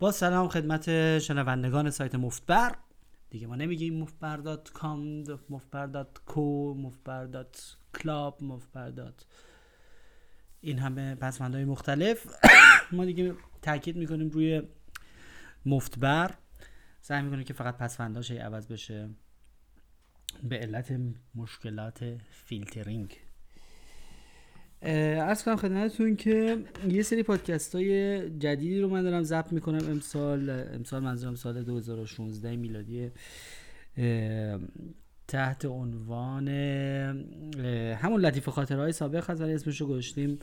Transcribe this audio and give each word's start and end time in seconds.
با 0.00 0.12
سلام 0.12 0.48
خدمت 0.48 1.18
شنوندگان 1.18 1.90
سایت 1.90 2.14
مفتبر. 2.14 2.74
دیگه 3.30 3.46
ما 3.46 3.56
نمیگیم 3.56 4.04
مفتبر.com 4.04 5.30
مفتبر.co 5.50 6.38
مفتبر.club 6.76 8.42
مفتبر. 8.42 9.12
این 10.60 10.78
همه 10.78 11.14
پسمندهای 11.14 11.64
مختلف. 11.64 12.26
ما 12.92 13.04
دیگه 13.04 13.34
تاکید 13.62 13.96
می‌کنیم 13.96 14.28
روی 14.28 14.62
مفتبر. 15.66 16.34
سعی 17.00 17.22
می‌کنیم 17.22 17.44
که 17.44 17.54
فقط 17.54 17.76
پسفنداش 17.76 18.30
عوض 18.30 18.66
بشه. 18.66 19.08
به 20.42 20.58
علت 20.58 21.00
مشکلات 21.34 22.18
فیلترینگ. 22.30 23.16
ارز 24.82 25.42
کنم 25.42 25.56
خدمتتون 25.56 26.16
که 26.16 26.58
یه 26.88 27.02
سری 27.02 27.22
پادکست 27.22 27.74
های 27.74 28.20
جدیدی 28.30 28.80
رو 28.80 28.88
من 28.88 29.02
دارم 29.02 29.22
ضبط 29.22 29.52
می‌کنم. 29.52 29.90
امسال 29.90 30.50
امسال 30.50 31.02
منظورم 31.02 31.34
سال 31.34 31.62
2016 31.62 32.56
میلادی 32.56 33.10
تحت 35.28 35.64
عنوان 35.64 36.48
همون 37.98 38.20
لطیف 38.20 38.48
خاطرهای 38.48 38.92
سابق 38.92 39.30
هست 39.30 39.40
ولی 39.40 39.52
اسمش 39.52 39.80
رو 39.80 39.86
گذاشتیم 39.86 40.38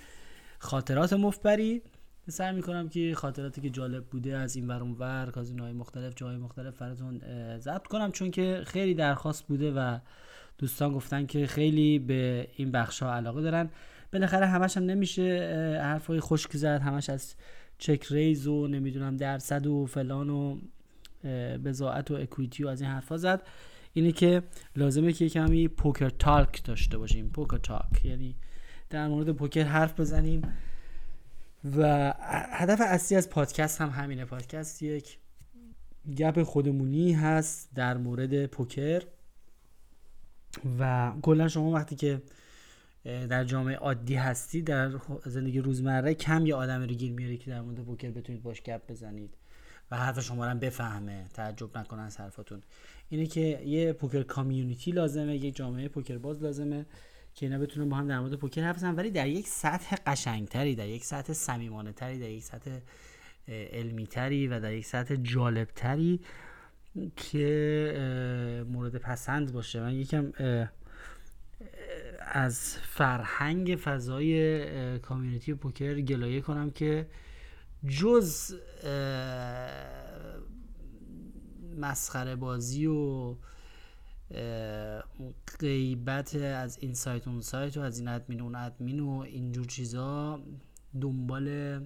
خاطرات 0.59 1.13
مفبری. 1.13 1.81
سعی 2.29 2.55
می‌کنم 2.55 2.89
که 2.89 3.13
خاطراتی 3.15 3.61
که 3.61 3.69
جالب 3.69 4.05
بوده 4.05 4.37
از 4.37 4.55
این 4.55 4.67
ور 4.67 4.83
ور 4.83 5.31
کازینوهای 5.31 5.73
مختلف 5.73 6.13
جای 6.15 6.37
مختلف 6.37 6.77
براتون 6.77 7.21
ضبط 7.59 7.87
کنم 7.87 8.11
چون 8.11 8.31
که 8.31 8.61
خیلی 8.65 8.93
درخواست 8.93 9.47
بوده 9.47 9.71
و 9.71 9.97
دوستان 10.57 10.93
گفتن 10.93 11.25
که 11.25 11.47
خیلی 11.47 11.99
به 11.99 12.47
این 12.55 12.71
بخش 12.71 13.03
ها 13.03 13.15
علاقه 13.15 13.41
دارن. 13.41 13.69
بالاخره 14.13 14.45
همش 14.45 14.77
هم 14.77 14.83
نمیشه 14.83 15.49
حرفای 15.83 16.19
خشک 16.19 16.57
زد 16.57 16.81
همش 16.81 17.09
از 17.09 17.35
چک 17.77 18.05
ریز 18.09 18.47
و 18.47 18.67
نمی‌دونم 18.67 19.17
درصد 19.17 19.67
و 19.67 19.85
فلان 19.85 20.29
و 20.29 20.59
بزاعت 21.65 22.11
و 22.11 22.13
اکویتی 22.13 22.63
و 22.63 22.67
از 22.67 22.81
این 22.81 22.89
حرفا 22.89 23.17
زد. 23.17 23.41
اینه 23.93 24.11
که 24.11 24.43
لازمه 24.75 25.13
که 25.13 25.29
کمی 25.29 25.67
پوکر 25.67 26.09
تالک 26.09 26.63
داشته 26.63 26.97
باشیم. 26.97 27.29
پوکر 27.29 27.57
تالک 27.57 28.05
یعنی 28.05 28.35
در 28.89 29.07
مورد 29.07 29.31
پوکر 29.31 29.63
حرف 29.63 29.99
بزنیم. 29.99 30.41
و 31.77 32.13
هدف 32.51 32.81
اصلی 32.83 33.17
از 33.17 33.29
پادکست 33.29 33.81
هم 33.81 33.89
همینه. 33.89 34.25
پادکست 34.25 34.83
یک 34.83 35.17
گپ 36.17 36.43
خودمونی 36.43 37.13
هست 37.13 37.69
در 37.75 37.97
مورد 37.97 38.45
پوکر. 38.45 39.03
و 40.79 41.11
کلا 41.21 41.47
شما 41.47 41.71
وقتی 41.71 41.95
که 41.95 42.21
در 43.07 43.43
جامعه 43.43 43.75
عادی 43.75 44.15
هستی 44.15 44.61
در 44.61 44.91
زندگی 45.25 45.59
روزمره 45.59 46.13
کم 46.13 46.45
یه 46.45 46.55
آدم 46.55 46.81
رو 46.81 46.87
گیر 46.87 47.11
میاره 47.11 47.37
که 47.37 47.51
در 47.51 47.61
مورد 47.61 47.79
پوکر 47.79 48.11
بتونید 48.11 48.43
باش 48.43 48.61
گپ 48.61 48.91
بزنید 48.91 49.33
و 49.91 49.97
حرف 49.97 50.19
شما 50.19 50.47
رو 50.51 50.59
بفهمه. 50.59 51.25
تعجب 51.33 51.77
نکنن 51.77 52.03
از 52.03 52.17
حرفاتون 52.17 52.63
اینه 53.09 53.25
که 53.25 53.61
یه 53.65 53.93
پوکر 53.93 54.23
کامیونیتی 54.23 54.91
لازمه 54.91 55.35
یک 55.35 55.55
جامعه 55.55 55.87
پوکر 55.87 56.17
باز 56.17 56.43
لازمه 56.43 56.85
که 57.33 57.45
اینا 57.45 57.57
بتونن 57.57 57.89
با 57.89 57.95
هم 57.95 58.07
در 58.07 58.19
مورد 58.19 58.33
پوکر 58.33 58.63
حرف 58.63 58.75
بزنن. 58.75 58.95
ولی 58.95 59.11
در 59.11 59.27
یک 59.27 59.47
سطح 59.47 59.95
قشنگتری 60.05 60.75
در 60.75 60.87
یک 60.87 61.05
سطح 61.05 61.33
صمیمانه 61.33 61.91
تری 61.91 62.19
در 62.19 62.29
یک 62.29 62.43
سطح 62.43 62.79
علمی 63.47 64.07
تری 64.07 64.47
و 64.47 64.59
در 64.59 64.73
یک 64.73 64.85
سطح 64.85 65.15
جالب 65.15 65.67
تری 65.75 66.19
که 67.15 68.65
مورد 68.69 68.95
پسند 68.95 69.53
باشه. 69.53 69.81
من 69.81 69.93
یکم 69.93 70.31
از 72.19 72.77
فرهنگ 72.77 73.75
فضای 73.75 74.99
کامیونیتی 74.99 75.53
پوکر 75.53 76.01
گلایه 76.01 76.41
کنم 76.41 76.69
که 76.69 77.07
جز 77.87 78.55
مسخره 81.77 82.35
بازی 82.35 82.85
و 82.85 83.35
غیبت 85.59 86.35
از 86.35 86.77
این 86.81 86.93
سایت 86.93 87.27
اون 87.27 87.41
سایت 87.41 87.77
و 87.77 87.81
از 87.81 87.99
این 87.99 88.07
ادمین 88.07 88.41
اون 88.41 88.55
ادمین 88.55 88.99
و 88.99 89.09
اینجور 89.09 89.65
چیزا 89.65 90.41
دنبال 91.01 91.79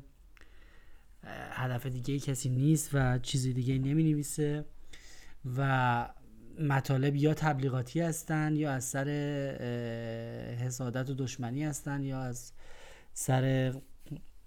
هدف 1.51 1.85
دیگه 1.85 2.19
کسی 2.19 2.49
نیست 2.49 2.89
و 2.93 3.19
چیزی 3.19 3.53
دیگه 3.53 3.77
نمی 3.77 4.03
نویسه 4.03 4.65
و 5.57 6.09
مطالب 6.59 7.15
یا 7.15 7.33
تبلیغاتی 7.33 8.01
هستن 8.01 8.55
یا 8.55 8.71
از 8.71 8.83
سر 8.83 9.07
حسادت 10.59 11.09
و 11.09 11.13
دشمنی 11.13 11.63
هستن 11.63 12.03
یا 12.03 12.19
از 12.19 12.53
سر 13.13 13.73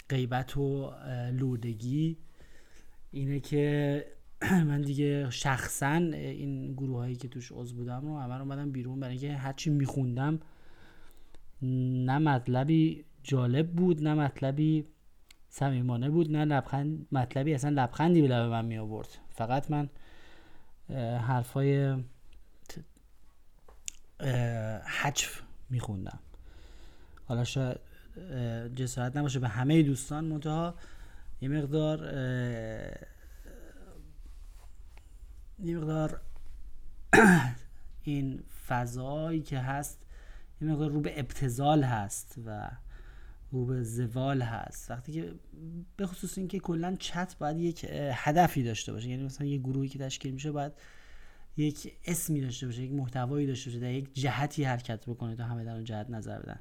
غیبت 0.09 0.57
و 0.57 0.93
لودگی. 1.33 2.19
اینه 3.11 3.41
که 3.41 4.07
من 4.69 4.83
دیگه 4.83 5.31
شخصا 5.31 5.95
این 6.13 6.73
گروه 6.73 6.97
هایی 6.97 7.17
که 7.17 7.29
توش 7.29 7.53
عضو 7.53 7.77
بودم 7.77 8.01
رو 8.01 8.19
همه 8.19 8.41
اومدم 8.41 8.73
بیرون 8.73 9.01
برای 9.01 9.13
اینکه 9.13 9.33
هرچی 9.37 9.71
میخوندم 9.71 10.41
نه 11.63 12.19
مطلبی 12.19 13.05
جالب 13.23 13.73
بود 13.73 14.03
نه 14.03 14.15
مطلبی 14.15 14.85
صمیمانه 15.49 16.11
بود 16.11 16.31
نه 16.31 16.45
لبخند 16.45 17.07
مطلبی 17.13 17.55
اصلا 17.55 17.71
لبخندی 17.71 18.23
به 18.23 18.29
لب 18.29 18.51
من 18.51 18.65
می 18.65 18.79
آورد 18.79 19.09
فقط 19.31 19.71
من 19.71 19.89
حرفای 21.27 22.03
حجف 25.01 25.43
میخوندم. 25.71 26.19
حالا 27.27 27.45
شاید 27.45 27.81
جسارت 28.77 29.17
نباشه 29.17 29.39
به 29.39 29.49
همه 29.49 29.83
دوستان 29.83 30.25
منتها 30.25 30.75
یه 31.41 31.49
مقدار 31.49 31.99
یه 35.59 35.77
مقدار 35.77 36.21
این 38.03 38.43
فضایی 38.69 39.43
که 39.43 39.59
هست 39.59 39.99
یه 40.61 40.69
مقدار 40.69 40.91
رو 40.91 41.01
به 41.01 41.21
ابتزال 41.21 41.83
هست 41.83 42.35
و 42.47 42.71
رو 43.55 43.67
به 43.67 43.83
زوال 43.83 44.43
هست. 44.43 44.91
وقتی 44.91 45.13
که 45.13 45.35
به 45.97 46.07
خصوص 46.07 46.39
اینکه 46.39 46.59
کلا 46.59 46.97
چت 46.99 47.37
باید 47.39 47.59
یک 47.59 47.87
هدفی 48.13 48.63
داشته 48.63 48.93
باشه. 48.93 49.09
یعنی 49.09 49.25
مثلا 49.25 49.47
یه 49.47 49.59
گروهی 49.59 49.89
که 49.89 49.99
تشکیل 49.99 50.33
میشه 50.33 50.53
باید 50.53 50.73
یک 51.57 51.93
اسمی 52.05 52.41
داشته 52.41 52.67
باشه 52.67 52.83
یک 52.83 52.93
محتوایی 52.93 53.47
داشته 53.47 53.71
باشه 53.71 53.81
در 53.81 53.93
یک 53.93 54.15
جهتی 54.15 54.65
حرکت 54.65 55.07
بکنه 55.07 55.37
تا 55.37 55.45
همه 55.45 55.65
در 55.65 55.75
اون 55.75 55.85
جهت 55.85 56.11
نظر 56.11 56.39
بدن. 56.39 56.61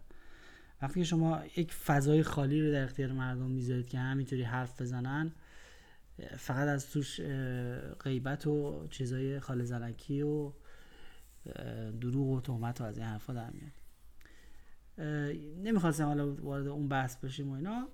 وقتی 0.82 1.00
که 1.00 1.06
شما 1.06 1.42
یک 1.58 1.74
فضای 1.74 2.24
خالی 2.24 2.62
رو 2.62 2.72
در 2.72 2.84
اختیار 2.84 3.12
مردم 3.12 3.52
می‌ذارید 3.52 3.88
که 3.88 4.00
همینطوری 4.00 4.44
حرف 4.44 4.82
بزنن 4.82 5.32
فقط 6.38 6.68
از 6.68 6.92
توش 6.92 7.22
غیبت 8.04 8.48
و 8.48 8.88
چیزای 8.90 9.40
خال 9.40 9.64
زنکی 9.64 10.22
و 10.22 10.52
دروغ 12.02 12.28
و 12.28 12.42
تهمت 12.42 12.82
و 12.82 12.84
از 12.84 12.98
این 12.98 13.08
حرفا 13.08 13.34
در 13.34 13.50
میاد. 13.50 13.83
نمی‌خواستم 14.98 16.06
حالا 16.06 16.34
وارد 16.36 16.68
اون 16.68 16.88
بحث 16.88 17.16
بشیم 17.16 17.50
و 17.50 17.54
اینا. 17.54 17.88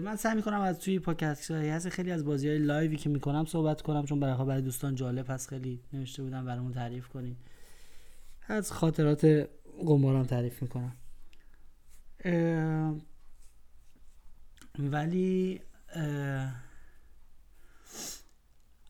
من 0.00 0.16
سعی 0.16 0.34
می‌کنم 0.34 0.60
از 0.60 0.80
توی 0.80 0.98
پاکت 0.98 1.50
هست 1.50 1.88
خیلی 1.88 2.10
از 2.10 2.24
بازی 2.24 2.48
های 2.48 2.58
لایوی 2.58 2.96
که 2.96 3.08
می‌کنم 3.08 3.44
صحبت 3.44 3.82
کنم 3.82 4.04
چون 4.04 4.20
برای 4.20 4.46
برای 4.46 4.62
دوستان 4.62 4.94
جالب 4.94 5.30
هست 5.30 5.48
خیلی 5.48 5.82
نوشته 5.92 6.22
بودم 6.22 6.44
برامون 6.44 6.72
تعریف 6.72 7.08
کنین. 7.08 7.36
از 8.48 8.72
خاطرات 8.72 9.48
قمارم 9.86 10.24
تعریف 10.24 10.62
می‌کنم. 10.62 10.96
ولی 14.78 15.60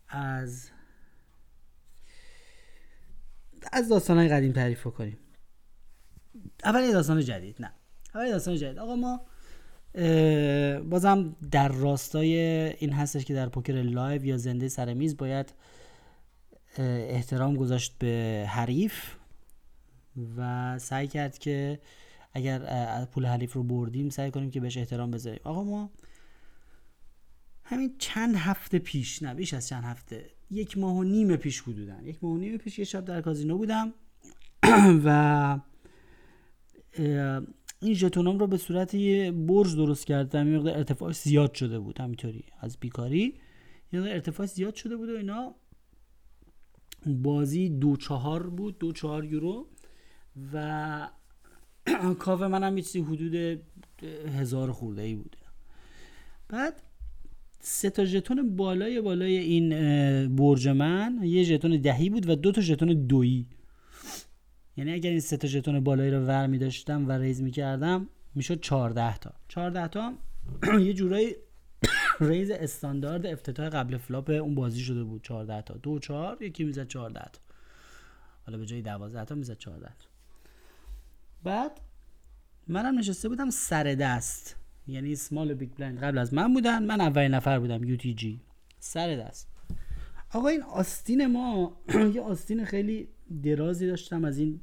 از 0.09 0.71
از 3.73 3.89
داستان 3.89 4.29
قدیم 4.29 4.53
تعریف 4.53 4.87
کنیم 4.87 5.19
اول 6.69 6.93
داستان 6.93 7.21
جدید 7.21 7.57
نه. 7.61 7.73
اول 8.15 8.31
داستان 8.31 8.57
جدید. 8.57 8.79
آقا 8.79 8.97
ما 8.97 9.21
بازم 10.81 11.37
در 11.51 11.69
راستای 11.69 12.37
این 12.79 12.93
هستش 12.93 13.25
که 13.25 13.35
در 13.35 13.49
پوکر 13.49 13.73
live 13.73 14.25
یا 14.25 14.37
زنده 14.37 14.69
سر 14.69 14.95
میز 14.95 15.17
باید 15.17 15.53
احترام 16.79 17.57
گذاشت 17.57 17.99
به 17.99 18.45
حریف 18.49 19.15
و 20.37 20.79
سعی 20.79 21.07
کرد 21.07 21.39
که 21.39 21.81
اگر 22.35 22.59
پول 23.05 23.27
حریف 23.27 23.53
رو 23.53 23.63
بردیم 23.63 24.11
سعی 24.11 24.31
کنیم 24.31 24.51
که 24.51 24.61
بهش 24.61 24.77
احترام 24.77 25.11
بذاریم. 25.11 25.41
آقا 25.45 25.65
ما 25.65 25.91
همین 27.65 27.95
چند 27.99 28.35
هفته 28.37 28.79
پیش 28.79 29.23
نه 29.23 29.35
بیش 29.35 29.55
از 29.55 29.69
چند 29.69 29.85
هفته 29.85 30.31
یک 30.51 30.79
ماه 30.79 30.97
و 30.97 31.03
نیم 31.03 31.37
پیش 31.37 31.61
حدودا 31.61 32.03
یک 32.03 32.25
ماه 32.25 32.33
و 32.33 32.37
نیم 32.37 32.57
پیش 32.57 32.79
یه 32.79 32.85
شب 32.85 33.05
در 33.05 33.21
کازینو 33.21 33.59
بودم 33.59 33.93
و 35.05 35.59
این 37.81 37.95
ژتونام 37.95 38.39
رو 38.39 38.47
به 38.47 38.57
صورت 38.57 38.95
یه 38.95 39.33
برج 39.33 39.77
درست 39.77 40.07
کردم 40.07 40.53
یه 40.53 40.59
مقدار 40.59 40.77
ارتفاع 40.77 41.13
زیاد 41.13 41.55
شده 41.55 41.79
بود 41.79 42.01
همینطوری 42.01 42.45
از 42.61 42.77
بیکاری. 42.81 43.35
یه 43.93 44.01
مقدار 44.01 44.15
ارتفاع 44.15 44.47
زیاد 44.47 44.75
شده 44.75 44.97
بود 44.97 45.09
و 45.09 45.17
اینا 45.17 45.55
بازی 47.07 47.69
دو 47.69 47.97
چهار 47.97 48.51
بود 48.51 48.79
دو 48.79 48.93
چهار 48.93 49.25
یورو. 49.25 49.67
و 50.53 51.09
کاف 52.19 52.43
منم 52.43 52.77
یه 52.77 52.83
چیزی 52.83 53.01
حدود 53.01 53.61
هزار 54.39 54.73
خورده 54.73 55.03
ای 55.03 55.15
بود. 55.15 55.37
بعد 56.49 56.83
سه 57.61 57.91
تا 57.91 58.05
ژتون 58.05 58.57
بالای 58.57 59.01
بالای 59.01 59.39
این 59.39 59.69
برج 60.37 60.69
من 60.69 61.21
یه 61.23 61.43
ژتون 61.43 61.81
دهی 61.81 62.11
بود 62.11 62.29
و 62.29 62.37
دو 62.37 62.53
تا 62.53 62.61
ژتون 62.61 63.07
دویی. 63.07 63.47
یعنی 64.79 64.93
اگر 64.93 65.11
این 65.11 65.21
سه 65.21 65.37
تا 65.37 65.81
بالایی 65.81 66.11
رو 66.11 66.27
ور 66.27 66.47
می 66.47 66.59
داشتم 66.59 67.09
و 67.09 67.13
raise 67.13 67.43
می 67.43 67.51
کردم 67.51 68.09
می‌شد 68.35 68.61
14 68.61 69.17
تا. 69.17 69.33
14 69.49 69.89
تا 69.89 70.13
یه 70.87 70.93
جورایی 70.93 71.35
raise 72.21 72.51
استاندارد 72.51 73.27
افتتاح 73.27 73.69
قبل 73.69 73.97
flop 73.97 74.31
اون 74.31 74.55
بازی 74.55 74.81
شده 74.81 75.05
بود. 75.05 75.23
14 75.23 75.63
تا. 75.63 75.75
دو 75.75 75.99
چهار 75.99 76.43
یکی 76.43 76.65
می‌زد 76.65 76.89
14 76.89 77.21
تا. 77.21 77.41
حالا 78.47 78.59
به 78.59 78.67
جای 78.67 78.83
12 78.83 79.25
تا 79.25 79.35
می‌زد 79.35 79.59
14 79.59 79.87
تا. 79.87 80.07
بعد 81.45 81.81
منم 82.69 82.99
نشسته 82.99 83.29
بودم 83.29 83.51
سر 83.51 83.85
دست. 83.85 84.57
یعنی 84.87 85.17
small 85.17 85.55
big 85.55 85.71
blind 85.71 85.99
قبل 85.99 86.19
از 86.19 86.35
من 86.35 86.55
بودن. 86.55 86.85
من 86.85 87.01
اولین 87.01 87.35
نفر 87.35 87.59
بودم 87.59 87.85
UTG 87.85 88.41
سر 88.79 89.17
دست. 89.17 89.49
آقا 90.35 90.49
این 90.49 90.63
آستین 90.63 91.27
ما 91.27 91.81
یه 92.15 92.21
آستین 92.21 92.65
خیلی 92.65 93.09
درازی 93.43 93.87
داشتم 93.87 94.25
از 94.25 94.39
این 94.39 94.61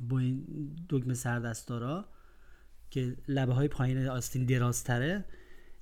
با 0.00 0.18
این 0.18 0.44
دکمه 0.88 1.14
سردستارا 1.14 2.08
که 2.90 3.16
لبه 3.28 3.52
های 3.52 3.68
پایین 3.68 4.06
آستین 4.06 4.44
درازتره. 4.44 5.24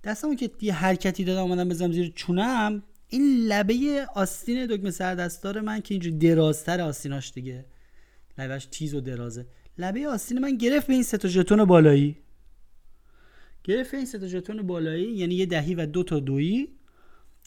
دستمو 0.04 0.34
که 0.34 0.50
یه 0.60 0.74
حرکتی 0.74 1.24
دادم 1.24 1.42
اومدم 1.42 1.68
بزنم 1.68 1.92
زیر 1.92 2.12
چونم. 2.14 2.82
این 3.08 3.46
لبه 3.46 4.06
آستین 4.14 4.66
دکمه 4.66 4.90
سردستار 4.90 5.60
من 5.60 5.80
که 5.80 5.94
اینجور 5.94 6.12
درازتر 6.12 6.80
آستیناش 6.80 7.32
دیگه. 7.32 7.64
لبهش 8.38 8.68
تیز 8.70 8.94
و 8.94 9.00
درازه. 9.00 9.46
لبه 9.78 10.08
آستین 10.08 10.38
من 10.38 10.56
گرفت 10.56 10.86
به 10.86 10.92
این 10.92 11.02
سه 11.02 11.18
تا 11.18 11.28
ژتون 11.28 11.64
بالایی. 11.64 12.16
گرفت 13.64 13.94
این 13.94 14.06
سه 14.06 14.18
تا 14.18 14.26
ژتون 14.26 14.62
بالایی 14.62 15.12
یعنی 15.12 15.34
یه 15.34 15.46
دهی 15.46 15.74
و 15.74 15.86
دو 15.86 16.02
تا 16.02 16.20
دویی 16.20 16.68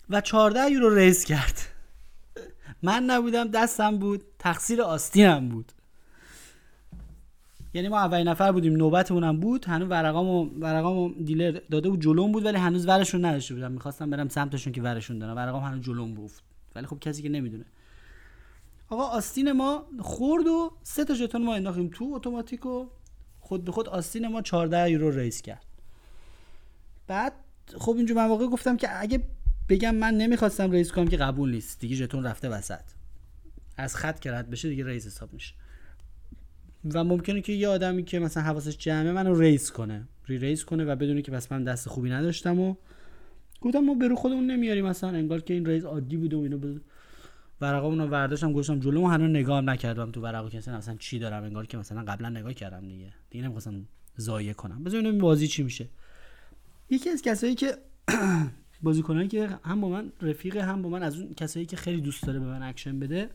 و 0.09 0.21
14 0.21 0.71
یورو 0.71 0.95
ریز 0.95 1.25
کرد. 1.25 1.59
من 2.83 3.03
نبودم 3.03 3.47
دستم 3.47 3.97
بود 3.97 4.23
تقصیر 4.39 4.81
آستینم 4.81 5.49
بود. 5.49 5.71
یعنی 7.77 7.89
ما 7.89 7.99
اولین 7.99 8.27
نفر 8.27 8.51
بودیم 8.51 8.75
نوبتمونم 8.75 9.39
بود 9.39 9.65
هنوز 9.65 9.89
ورقامو 9.89 10.45
ورقامو 10.45 11.13
دیلر 11.23 11.59
داده 11.71 11.89
بود 11.89 12.01
جلوم 12.01 12.31
بود 12.31 12.45
ولی 12.45 12.57
هنوز 12.57 12.87
ورشون 12.87 13.25
نداشته 13.25 13.53
بودم. 13.53 13.71
می‌خواستم 13.71 14.09
برم 14.09 14.29
سمتشون 14.29 14.73
که 14.73 14.81
ورشون 14.81 15.19
دارم 15.19 15.35
ورقام 15.35 15.63
هنوز 15.63 15.81
جلوم 15.81 16.13
بود. 16.13 16.31
ولی 16.75 16.85
خب 16.85 16.99
کسی 16.99 17.21
که 17.21 17.29
نمی‌دونه. 17.29 17.65
آقا 18.89 19.03
آستین 19.03 19.51
ما 19.51 19.85
خورد 19.99 20.47
و 20.47 20.71
سه 20.83 21.05
تا 21.05 21.13
ژتون 21.13 21.43
ما 21.43 21.55
انداختیم 21.55 21.89
تو 21.93 22.11
اتوماتیک 22.15 22.61
خود 23.39 23.63
به 23.65 23.71
خود 23.71 23.89
آستین 23.89 24.27
ما 24.27 24.41
14 24.41 24.91
یورو 24.91 25.11
raise 25.11 25.41
کرد. 25.41 25.65
بعد 27.07 27.33
خب 27.77 27.95
اینجا 27.97 28.15
من 28.15 28.27
واقع 28.27 28.47
گفتم 28.47 28.77
که 28.77 29.01
اگه 29.01 29.23
بگم 29.69 29.95
من 29.95 30.13
نمی‌خواستم 30.13 30.71
raise 30.71 30.91
کنم 30.91 31.07
که 31.07 31.17
قبول 31.17 31.51
نیست. 31.51 31.79
دیگه 31.79 31.95
ژتون 31.95 32.23
رفته 32.23 32.49
وسط. 32.49 32.83
از 33.77 33.95
خط 33.95 34.19
که 34.19 34.31
رد 34.31 34.49
بشه 34.49 34.69
دیگه 34.69 34.85
raise 34.85 35.05
حساب 35.05 35.33
میشه. 35.33 35.53
و 36.93 37.03
ممکنه 37.03 37.41
که 37.41 37.53
یه 37.53 37.67
آدمی 37.67 38.03
که 38.03 38.19
مثلا 38.19 38.43
حواسش 38.43 38.77
جمعه 38.77 39.11
منو 39.11 39.39
raise 39.39 39.71
کنه. 39.71 40.07
re-raise 40.27 40.65
کنه 40.65 40.85
و 40.85 40.95
بدونی 40.95 41.21
که 41.21 41.31
پس 41.31 41.51
من 41.51 41.63
دست 41.63 41.89
خوبی 41.89 42.09
نداشتم 42.09 42.59
و 42.59 42.75
گفتم 43.61 43.79
ما 43.79 43.93
به 43.93 44.04
رو 44.04 44.15
خودمون 44.15 44.51
نمیاریم. 44.51 44.85
مثلا 44.85 45.09
انگار 45.09 45.41
که 45.41 45.53
این 45.53 45.65
raise 45.65 45.85
عادی 45.85 46.17
بوده 46.17 46.37
و 46.37 46.39
اینو 46.39 46.57
بود 46.57 46.81
ورقامونو 47.61 48.03
رو 48.03 48.09
ورداشتم 48.09 48.53
گذاشتم 48.53 48.79
جلو 48.79 49.07
هنوز 49.07 49.29
نگاه 49.29 49.61
نکردم 49.61 50.11
تو 50.11 50.21
ورقا 50.21 50.49
که 50.49 50.57
مثلا 50.57 50.95
چی 50.99 51.19
دارم؟ 51.19 51.43
انگار 51.43 51.65
که 51.65 51.77
مثلا 51.77 52.03
قبلا 52.03 52.29
نگاه 52.29 52.53
کردم 52.53 52.87
دیگه. 52.87 53.13
دیگه 53.29 53.43
نمی‌خواستم 53.43 53.87
ضایع 54.19 54.53
کنم. 54.53 54.83
بذار 54.83 55.05
این 55.05 55.17
بازی 55.17 55.47
چی 55.47 55.63
میشه. 55.63 55.89
یکی 56.89 57.09
از 57.09 57.21
کسایی 57.21 57.55
که 57.55 57.77
بازیکنایی 58.83 59.27
که 59.27 59.49
هم 59.63 59.81
با 59.81 59.89
من 59.89 60.11
رفیق 60.21 60.57
هم 60.57 60.81
با 60.81 60.89
من 60.89 61.03
از 61.03 61.19
اون 61.19 61.33
کسایی 61.33 61.65
که 61.65 61.75
خیلی 61.75 62.01
دوست 62.01 62.23
داره 62.23 62.39
به 62.39 62.45
من 62.45 62.63
اکشن 62.63 62.99
بده 62.99 63.29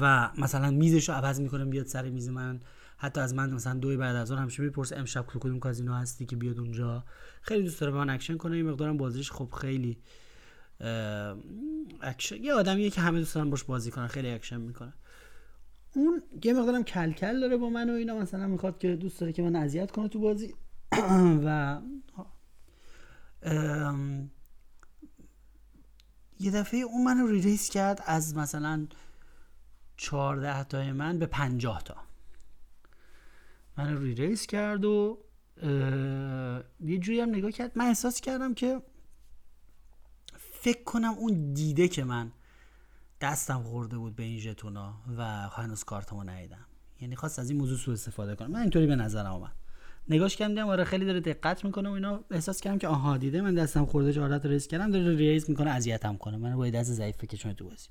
و 0.00 0.30
مثلا 0.38 0.70
میزش 0.70 1.08
رو 1.08 1.14
عوض 1.14 1.40
می‌کنه 1.40 1.64
بیاد 1.64 1.86
سر 1.86 2.10
میز 2.10 2.28
من. 2.28 2.60
حتی 2.96 3.20
از 3.20 3.34
من 3.34 3.52
مثلا 3.52 3.78
دوی 3.78 3.96
بعد 3.96 4.16
از 4.16 4.30
اون 4.30 4.40
همیشه 4.40 4.62
می‌پرسه 4.62 4.96
امشب 4.96 5.26
تو 5.26 5.38
کدوم 5.38 5.58
کازینو 5.58 5.94
هستی 5.94 6.26
که 6.26 6.36
بیاد 6.36 6.58
اونجا. 6.58 7.04
خیلی 7.42 7.62
دوست 7.62 7.80
داره 7.80 7.92
به 7.92 7.98
من 7.98 8.10
اکشن 8.10 8.36
کنه 8.36 8.56
این 8.56 8.70
مقدارم 8.70 8.96
بازیش 8.96 9.30
خب 9.30 9.50
خیلی 9.60 9.98
اکشن 12.00 12.42
یه 12.42 12.52
آدمیه 12.52 12.90
که 12.90 13.00
همه 13.00 13.18
دوست 13.18 13.34
دارن 13.34 13.50
باش 13.50 13.64
بازی 13.64 13.90
کنن 13.90 14.06
خیلی 14.06 14.30
اکشن 14.30 14.60
می‌کنه 14.60 14.92
اون 15.94 16.22
یه 16.44 16.52
مقدارم 16.52 16.84
کلکل 16.84 17.40
داره 17.40 17.56
با 17.56 17.70
من 17.70 17.90
و 17.90 17.92
اینا 17.92 18.18
مثلا 18.18 18.46
می‌خواد 18.46 18.78
که 18.78 18.96
دوست 18.96 19.20
داره 19.20 19.32
که 19.32 19.42
من 19.42 19.56
اذیت 19.56 19.90
کنه 19.90 20.08
تو 20.08 20.20
بازی. 20.20 20.54
و 21.46 21.80
یه 26.40 26.50
دفعه 26.50 26.80
اون 26.80 27.04
منو 27.04 27.26
re-raise 27.26 27.68
کرد 27.68 28.02
از 28.06 28.36
مثلا 28.36 28.86
14 30.02 30.64
تای 30.64 30.92
من 30.92 31.18
به 31.18 31.26
50 31.26 31.82
تا. 31.82 31.96
من 33.76 34.02
re-raise 34.02 34.46
کرد 34.46 34.84
و 34.84 35.18
یه 36.80 36.98
جوری 36.98 37.20
هم 37.20 37.28
نگاه 37.28 37.50
کرد. 37.50 37.72
من 37.74 37.84
احساس 37.84 38.20
کردم 38.20 38.54
که 38.54 38.82
فکر 40.36 40.84
کنم 40.84 41.12
اون 41.18 41.52
دیده 41.52 41.88
که 41.88 42.04
من 42.04 42.32
دستم 43.20 43.62
خورده 43.62 43.98
بود 43.98 44.16
به 44.16 44.22
این 44.22 44.38
ژتونا 44.38 44.94
و 45.16 45.22
هنوز 45.48 45.84
کارتمو 45.84 46.24
ندیدم. 46.24 46.66
یعنی 47.00 47.16
خواست 47.16 47.38
از 47.38 47.50
این 47.50 47.58
موضوع 47.58 47.78
سوء 47.78 47.94
استفاده 47.94 48.36
کنم. 48.36 48.50
من 48.50 48.60
اینطوری 48.60 48.86
به 48.86 48.96
نظرم 48.96 49.32
اومد. 49.32 49.52
نگاش 50.08 50.36
کردم 50.36 50.68
آره 50.68 50.84
خیلی 50.84 51.04
داره 51.04 51.20
دقت 51.20 51.64
می‌کنه 51.64 51.88
و 51.88 51.92
اینا. 51.92 52.24
احساس 52.30 52.60
کردم 52.60 52.78
که 52.78 52.88
آها 52.88 53.16
دیده 53.16 53.40
من 53.40 53.54
دستم 53.54 53.86
خورده 53.86 54.12
14 54.12 54.48
raise 54.48 54.68
کردم 54.68 54.90
داره 54.90 55.16
raise 55.16 55.50
می‌کنه 55.50 55.70
اذیتم 55.70 56.16
کنه. 56.16 56.36
من 56.36 56.56
باید 56.56 56.74
دست 56.74 56.92
ضعیف 56.92 57.16
بکشونه 57.16 57.54
تو 57.54 57.64
بازی. 57.64 57.88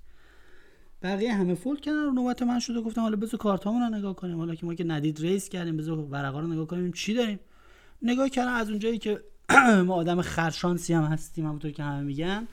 بقیه 1.03 1.33
همه 1.33 1.55
fold 1.55 1.79
کردن 1.79 2.05
و 2.05 2.11
نوبت 2.11 2.41
من 2.41 2.59
شده 2.59 2.81
گفتم 2.81 3.01
حالا 3.01 3.15
بذار 3.15 3.39
کارتامون 3.39 3.81
رو 3.81 3.97
نگاه 3.97 4.15
کنیم. 4.15 4.37
حالا 4.37 4.55
که 4.55 4.65
ما 4.65 4.73
که 4.73 4.83
ندید 4.83 5.19
raise 5.19 5.49
کردیم 5.49 5.77
بذار 5.77 5.97
ورقا 5.97 6.39
رو 6.39 6.47
نگاه 6.47 6.67
کنیم 6.67 6.91
چی 6.91 7.13
داریم؟ 7.13 7.39
نگاه 8.01 8.29
کردم 8.29 8.53
از 8.53 8.69
اونجایی 8.69 8.97
که 8.97 9.23
ما 9.87 9.93
آدم 9.93 10.21
خرشانسی 10.21 10.93
هم 10.93 11.03
هستیم 11.03 11.45
همونطور 11.45 11.71
که 11.71 11.83
همه 11.83 12.01
میگن. 12.01 12.47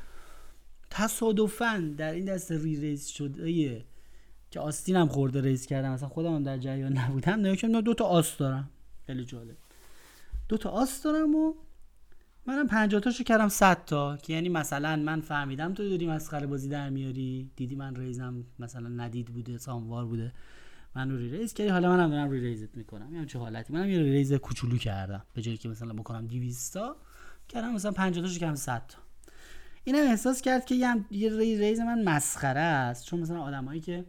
تصادفا 0.91 1.95
در 1.97 2.13
این 2.13 2.25
دست 2.25 2.53
re-raise 2.53 3.07
شده 3.07 3.85
که 4.51 4.61
آستینم 4.61 5.09
خورده 5.09 5.41
raise 5.41 5.67
کردم. 5.67 5.93
مثلا 5.93 6.09
خودم 6.09 6.35
هم 6.35 6.43
در 6.43 6.59
جریان 6.59 6.99
نبودم. 6.99 7.41
نگاه 7.41 7.57
کردم 7.57 7.81
دو 7.81 7.95
تا 7.95 8.05
آس 8.05 8.37
دارم. 8.37 8.71
خیلی 9.07 9.25
جالب. 9.25 9.57
دو 10.49 10.57
تا 10.57 10.71
آس 10.71 11.03
دارم 11.03 11.35
و 11.35 11.55
منم 12.49 12.67
50 12.67 13.01
تاشو 13.01 13.25
کردم 13.25 13.49
100 13.49 13.85
تا 13.85 14.17
که 14.17 14.33
یعنی 14.33 14.49
مثلا 14.49 14.97
من 14.97 15.21
فهمیدم 15.21 15.75
تو 15.75 15.89
داری 15.89 16.07
مسخره 16.07 16.47
بازی 16.47 16.69
در 16.69 16.91
میاری. 16.91 17.51
دیدی 17.57 17.77
من 17.77 17.97
raise 17.97 18.37
م 18.37 18.45
مثلا 18.59 18.89
ندید 18.89 19.27
بوده 19.27 19.59
ساموار 19.59 20.07
بوده. 20.07 20.33
من 20.95 21.11
رو 21.11 21.17
raise 21.17 21.55
کردی 21.55 21.71
حالا 21.71 21.89
منم 21.97 22.11
دارم 22.11 22.31
re-raise 22.31 22.41
ت 22.41 22.77
می‌کنم. 22.77 23.15
یعنی 23.15 23.27
چه 23.27 23.39
حالتی. 23.39 23.73
منم 23.73 23.89
یه 23.89 24.03
raise 24.03 24.33
کوچولو 24.33 24.77
کردم. 24.77 25.23
به 25.35 25.43
جایی 25.43 25.57
که 25.57 25.69
مثلا 25.69 25.93
بکنم 25.93 26.27
200 26.27 26.75
تا 26.75 26.97
کردم 27.49 27.75
مثلا 27.75 27.93
50 27.93 28.25
تاشو 28.25 28.41
کردم 28.41 28.55
100 28.55 28.87
تا. 28.89 28.99
اینم 29.85 30.11
احساس 30.11 30.43
کرد 30.43 30.65
که 30.65 30.75
یه 31.11 31.37
raise 31.37 31.81
من 31.81 32.05
مسخره 32.05 32.61
است. 32.61 33.05
چون 33.05 33.21
مثلا 33.21 33.41
آدمایی 33.41 33.81
که 33.81 34.05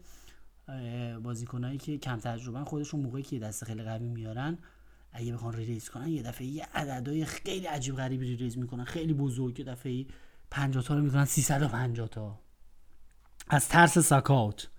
بازیکنایی 1.24 1.78
که 1.78 1.98
کم 1.98 2.18
تجربه 2.18 2.64
خودشون 2.64 3.00
موقعی 3.00 3.24
که 3.24 3.40
دست 3.40 3.64
خیلی 3.64 3.84
قوی 3.84 4.08
میارن 4.08 4.58
اگه 5.12 5.34
بخوان 5.34 5.54
re-raise 5.54 5.90
کنن 5.90 6.08
یه 6.08 6.24
دفعه 6.24 6.48
یه 6.48 6.68
عددهای 6.74 7.26
خیلی 7.26 7.66
عجیب 7.66 7.96
غریبی 7.96 8.26
re-raise 8.26 8.58
می‌کنن. 8.58 8.84
خیلی 8.84 9.14
بزرگ 9.14 9.60
یه 9.60 9.66
دفعه 9.66 10.06
50 10.52 10.84
تا 10.84 10.96
رو 10.96 11.02
می‌کنن 11.02 11.26
350 11.26 12.08
تا. 12.08 12.40
از 13.48 13.68
ترس 13.70 13.98
ساکاوت 13.98 14.70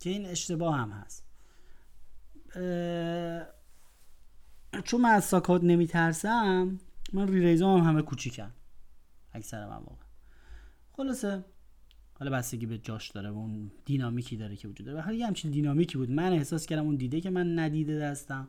که 0.00 0.10
این 0.10 0.26
اشتباه 0.26 0.76
هم 0.76 0.90
هست. 0.90 1.24
چون 4.84 5.00
من 5.00 5.10
از 5.10 5.24
ساکاوت 5.24 5.64
نمیترسم 5.64 6.80
من 7.12 7.28
ریلیزام 7.28 7.80
هم 7.80 7.88
همه 7.88 8.02
کوچیکن. 8.02 8.52
اکثر 9.32 9.66
من 9.66 9.76
واقعا. 9.76 10.06
خلاصه 10.92 11.44
حالا 12.12 12.30
بستگی 12.36 12.66
به 12.66 12.78
جاش 12.78 13.10
داره 13.10 13.30
و 13.30 13.36
اون 13.38 13.70
دینامیکی 13.84 14.36
داره 14.36 14.56
که 14.56 14.68
وجود 14.68 14.86
داره. 14.86 15.08
و 15.08 15.12
یه 15.12 15.26
همچین 15.26 15.50
دینامیکی 15.50 15.98
بود. 15.98 16.10
من 16.10 16.32
احساس 16.32 16.66
کردم 16.66 16.84
اون 16.84 16.96
دیده 16.96 17.20
که 17.20 17.30
من 17.30 17.58
ندیده 17.58 17.98
دستم. 17.98 18.48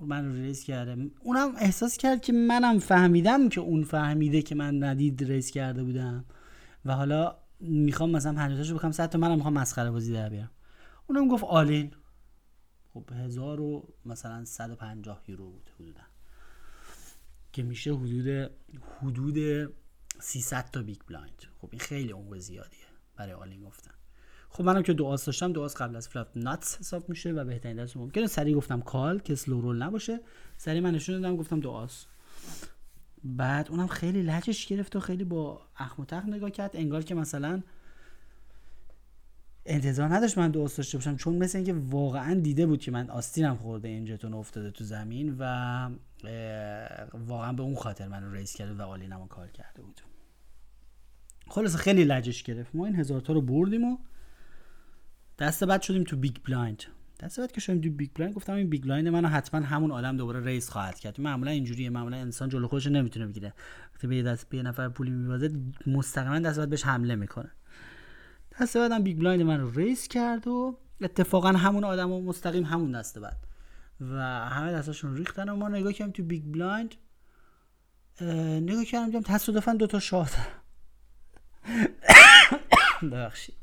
من 0.00 0.24
رو 0.24 0.32
ریز 0.32 0.64
کرده. 0.64 1.10
اونم 1.20 1.52
احساس 1.58 1.96
کرد 1.96 2.20
که 2.20 2.32
منم 2.32 2.78
فهمیدم 2.78 3.48
که 3.48 3.60
اون 3.60 3.84
فهمیده 3.84 4.42
که 4.42 4.54
من 4.54 4.82
ندید 4.84 5.24
ریز 5.24 5.50
کرده 5.50 5.84
بودم. 5.84 6.24
و 6.84 6.94
حالا 6.94 7.36
می‌خوام 7.60 8.10
مثلا 8.10 8.32
50 8.32 8.58
تاشو 8.58 8.74
بخوام 8.74 8.92
100 8.92 9.10
تا 9.10 9.18
منم 9.18 9.34
می‌خوام 9.34 9.54
مسخره 9.54 9.90
بازی 9.90 10.12
در 10.12 10.28
بیارم. 10.28 10.50
اونم 11.06 11.28
گفت 11.28 11.44
all-in 11.44 11.90
خب 12.94 13.10
هزار 13.12 13.60
و 13.60 13.94
مثلا 14.04 14.44
150 14.44 15.22
یورو 15.28 15.50
بود 15.50 15.70
حدودا. 15.74 16.00
که 17.52 17.62
میشه 17.62 17.94
حدود 17.94 18.50
حدود 19.00 19.68
300 20.20 20.70
تا 20.70 20.82
big 20.82 20.98
blind. 21.08 21.42
خب 21.58 21.68
این 21.70 21.80
خیلی 21.80 22.12
عمق 22.12 22.38
زیادیه 22.38 22.86
برای 23.16 23.32
all-in 23.32 23.64
گفتن. 23.64 23.90
خب 24.48 24.64
منم 24.64 24.82
که 24.82 24.92
دو 24.92 25.04
آس 25.04 25.16
داشتم 25.16 25.52
دو 25.52 25.60
آس 25.60 25.68
قبل 25.76 25.96
از 25.96 26.08
flop 26.08 26.28
nuts 26.36 26.78
حساب 26.78 27.08
میشه 27.08 27.32
و 27.32 27.44
بهترین 27.44 27.76
دست 27.76 27.96
ممکنه. 27.96 28.26
سری 28.26 28.54
گفتم 28.54 28.80
call 28.80 29.18
که 29.18 29.34
slow 29.34 29.60
roll 29.60 29.82
نباشه. 29.82 30.20
سری 30.56 30.80
من 30.80 30.94
نشون 30.94 31.20
دادم 31.20 31.36
گفتم 31.36 31.60
دو 31.60 31.73
آس 31.73 31.86
بعد 33.24 33.70
اونم 33.70 33.86
خیلی 33.86 34.22
لجش 34.22 34.66
گرفت 34.66 34.96
و 34.96 35.00
خیلی 35.00 35.24
با 35.24 35.60
اخم 35.76 36.06
و 36.12 36.20
نگاه 36.26 36.50
کرد. 36.50 36.70
انگار 36.74 37.02
که 37.02 37.14
مثلا 37.14 37.62
انتظار 39.66 40.14
نداشت 40.14 40.38
من 40.38 40.50
دو 40.50 40.63
آس 40.63 40.76
داشته 40.76 40.98
باشم 40.98 41.16
چون 41.16 41.36
مثل 41.36 41.58
اینکه 41.58 41.74
واقعا 41.74 42.34
دیده 42.34 42.66
بود 42.66 42.80
که 42.80 42.90
من 42.90 43.10
آستینم 43.10 43.56
خورده 43.56 43.88
این 43.88 44.04
ژتون 44.04 44.34
افتاده 44.34 44.70
تو 44.70 44.84
زمین 44.84 45.36
و 45.38 45.44
واقعا 47.14 47.52
به 47.52 47.62
اون 47.62 47.74
خاطر 47.74 48.08
من 48.08 48.32
raise 48.32 48.54
کرده 48.54 48.74
و 48.74 48.82
all-in 48.82 49.21
م 49.21 49.28
کار 49.28 49.48
کرده 49.48 49.82
بود. 49.82 50.00
خلاص 51.48 51.76
خیلی 51.76 52.04
لجش 52.04 52.42
گرفت. 52.42 52.74
ما 52.74 52.86
این 52.86 52.96
هزار 52.96 53.20
تا 53.20 53.32
رو 53.32 53.40
بردیم 53.40 53.84
و 53.84 53.98
دست 55.38 55.64
بعد 55.64 55.82
شدیم 55.82 56.04
تو 56.04 56.16
big 56.16 56.36
blind. 56.46 56.82
دست 57.20 57.40
بعد 57.40 57.52
که 57.52 57.60
شدیم 57.60 57.80
تو 57.80 57.90
big 57.90 58.10
blind 58.14 58.36
گفتم 58.36 58.52
این 58.52 58.70
big 58.70 58.82
blind 58.82 59.08
منو 59.08 59.28
حتما 59.28 59.66
همون 59.66 59.90
آدم 59.90 60.16
دوباره 60.16 60.44
raise 60.44 60.70
خواهد 60.70 60.98
کرد. 60.98 61.20
معمولا 61.20 61.50
اینجوریه 61.50 61.90
معمولا 61.90 62.16
انسان 62.16 62.48
جلو 62.48 62.68
خودش 62.68 62.86
نمی‌تونه 62.86 63.26
بگیره. 63.26 63.52
وقتی 63.94 64.06
به 64.06 64.22
دست 64.22 64.48
به 64.48 64.62
نفر 64.62 64.88
پولی 64.88 65.10
میبازه 65.10 65.50
مستقیما 65.86 66.38
دست 66.38 66.58
بعد 66.58 66.70
بهش 66.70 66.84
حمله 66.84 67.14
می‌کنه. 67.14 67.50
دست 68.60 68.76
بعدم 68.76 69.02
big 69.02 69.18
blind 69.18 69.42
من 69.42 69.60
رو 69.60 69.70
raise 69.70 70.08
کرد 70.08 70.48
و 70.48 70.78
اتفاقا 71.00 71.48
همون 71.48 71.84
آدم 71.84 72.12
و 72.12 72.22
مستقیم 72.22 72.64
همون 72.64 72.92
دست 72.92 73.18
بعد. 73.18 73.36
و 74.00 74.20
همه 74.48 74.72
دستاشون 74.72 75.16
ریختن 75.16 75.48
و 75.48 75.56
ما 75.56 75.68
نگاه 75.68 75.92
کردیم 75.92 76.12
تو 76.12 76.22
big 76.22 76.44
blind 76.44 76.94
نگاه 78.60 78.84
کردم 78.84 79.06
دیدم 79.06 79.22
تصادفا 79.22 79.72
دوتا 79.72 79.98
شاه 79.98 80.30
ببخشید. 83.12 83.54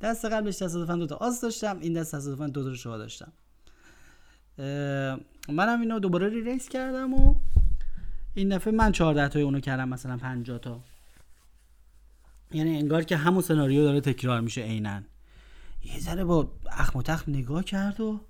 دست 0.00 0.24
قبلش 0.24 0.56
تصادفا 0.56 0.96
دوتا 0.96 1.16
آس 1.16 1.40
داشتم 1.40 1.78
این 1.80 1.92
دست 1.92 2.16
تصادفا 2.16 2.46
دو 2.46 2.64
تا 2.64 2.74
شاه 2.74 2.98
داشتم. 2.98 3.32
منم 5.48 5.80
اینو 5.80 5.98
دوباره 5.98 6.28
re-raise 6.28 6.68
کردم 6.68 7.14
و 7.14 7.34
این 8.34 8.56
دفعه 8.56 8.72
من 8.72 8.92
14 8.92 9.28
تای 9.28 9.42
اونو 9.42 9.60
کردم 9.60 9.88
مثلا 9.88 10.16
50 10.16 10.58
تا. 10.58 10.80
یعنی 12.52 12.78
انگار 12.78 13.04
که 13.04 13.16
همون 13.16 13.42
سناریو 13.42 13.82
داره 13.84 14.00
تکرار 14.00 14.40
میشه 14.40 14.62
عینا. 14.62 15.02
یه 15.84 16.00
ذره 16.00 16.24
با 16.24 16.52
اخم 16.72 16.98
و 16.98 17.02
تخم 17.02 17.32
نگاه 17.32 17.64
کرد 17.64 18.00
و 18.00 18.20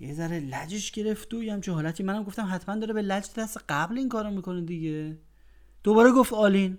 یه 0.00 0.14
ذره 0.14 0.40
لجش 0.40 0.90
گرفت 0.90 1.34
و 1.34 1.42
یه 1.42 1.52
همچه 1.52 1.72
حالتی. 1.72 2.02
منم 2.02 2.22
گفتم 2.22 2.48
حتما 2.50 2.76
داره 2.76 2.94
به 2.94 3.02
لج 3.02 3.26
دست 3.36 3.64
قبل 3.68 3.98
این 3.98 4.08
کارو 4.08 4.30
می‌کنه 4.30 4.60
دیگه. 4.60 5.18
دوباره 5.82 6.12
گفت 6.12 6.32
all-in 6.32 6.78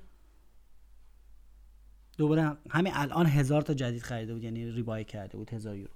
دوباره 2.18 2.58
همین 2.70 2.94
الان 2.96 3.26
هزار 3.26 3.62
تا 3.62 3.74
جدید 3.74 4.02
خریده 4.02 4.34
بود 4.34 4.44
یعنی 4.44 4.72
re-buy 4.72 5.04
کرده 5.04 5.38
بود 5.38 5.50
هزار 5.50 5.76
یورو. 5.76 5.94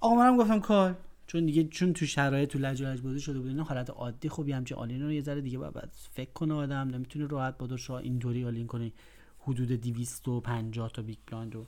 آقا 0.00 0.14
منم 0.14 0.36
گفتم 0.36 0.60
call 0.60 0.96
چون 1.26 1.46
دیگه 1.46 1.64
چون 1.64 1.92
تو 1.92 2.06
شرایط 2.06 2.48
تو 2.48 2.58
لج 2.58 2.82
و 2.82 3.02
بازی 3.02 3.20
شده 3.20 3.38
بود 3.38 3.48
اینا 3.48 3.62
حالت 3.62 3.90
عادی 3.90 4.30
یه 4.46 4.56
همچین 4.56 4.76
all-in 4.76 5.02
رو 5.02 5.12
یه 5.12 5.20
ذره 5.20 5.40
دیگه 5.40 5.58
باید 5.58 5.90
فکر 6.12 6.32
کنه 6.32 6.54
آدم 6.54 6.88
نمی‌تونه 6.88 7.26
راحت 7.26 7.58
با 7.58 7.66
دو 7.66 7.76
شاه 7.76 8.00
اینطوری 8.00 8.44
all-in 8.44 8.66
کنه 8.66 8.92
حدود 9.38 9.72
250 9.72 10.90
تا 10.92 11.02
big 11.02 11.18
blind 11.26 11.52
رو. 11.52 11.66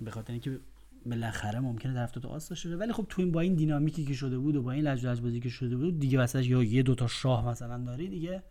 به 0.00 0.10
خاطر 0.10 0.32
اینکه 0.32 0.60
بالاخره 1.06 1.60
ممکنه 1.60 1.94
دو 1.94 2.06
تا 2.06 2.28
آس 2.28 2.48
داشته 2.48 2.76
ولی 2.76 2.92
خب 2.92 3.06
تو 3.08 3.22
این 3.22 3.32
با 3.32 3.40
این 3.40 3.54
دینامیکی 3.54 4.04
که 4.04 4.14
شده 4.14 4.38
بود 4.38 4.56
و 4.56 4.62
با 4.62 4.72
این 4.72 4.84
لج 4.84 5.20
بازی 5.20 5.40
که 5.40 5.48
شده 5.48 5.76
بود 5.76 6.00
دیگه 6.00 6.18
واسه 6.18 6.46
یا 6.46 6.62
یه 6.62 6.82
دو 6.82 6.94
تا 6.94 7.06
شاه 7.06 7.48
مثلا 7.48 7.78
داری 7.78 8.08
دیگه 8.08 8.42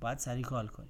باید 0.00 0.18
سریع 0.18 0.44
call 0.44 0.66
کنی. 0.66 0.88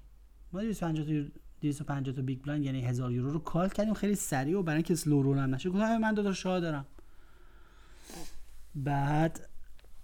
ما 0.53 0.61
250 0.61 1.05
تا 1.05 1.31
250 1.61 2.15
تا 2.15 2.21
big 2.21 2.41
blind 2.41 2.65
یعنی 2.65 2.81
1000 2.81 3.11
یورو 3.11 3.31
رو 3.31 3.39
call 3.39 3.69
کردیم. 3.69 3.93
خیلی 3.93 4.15
سریع 4.15 4.59
و 4.59 4.63
برای 4.63 4.77
اینکه 4.77 4.95
slow 4.95 5.21
roll 5.21 5.47
نشه. 5.47 5.69
گفتم 5.69 5.97
من 5.97 6.13
دو 6.13 6.23
تا 6.23 6.33
شاه 6.33 6.59
دارم. 6.59 6.85
بعد 8.75 9.49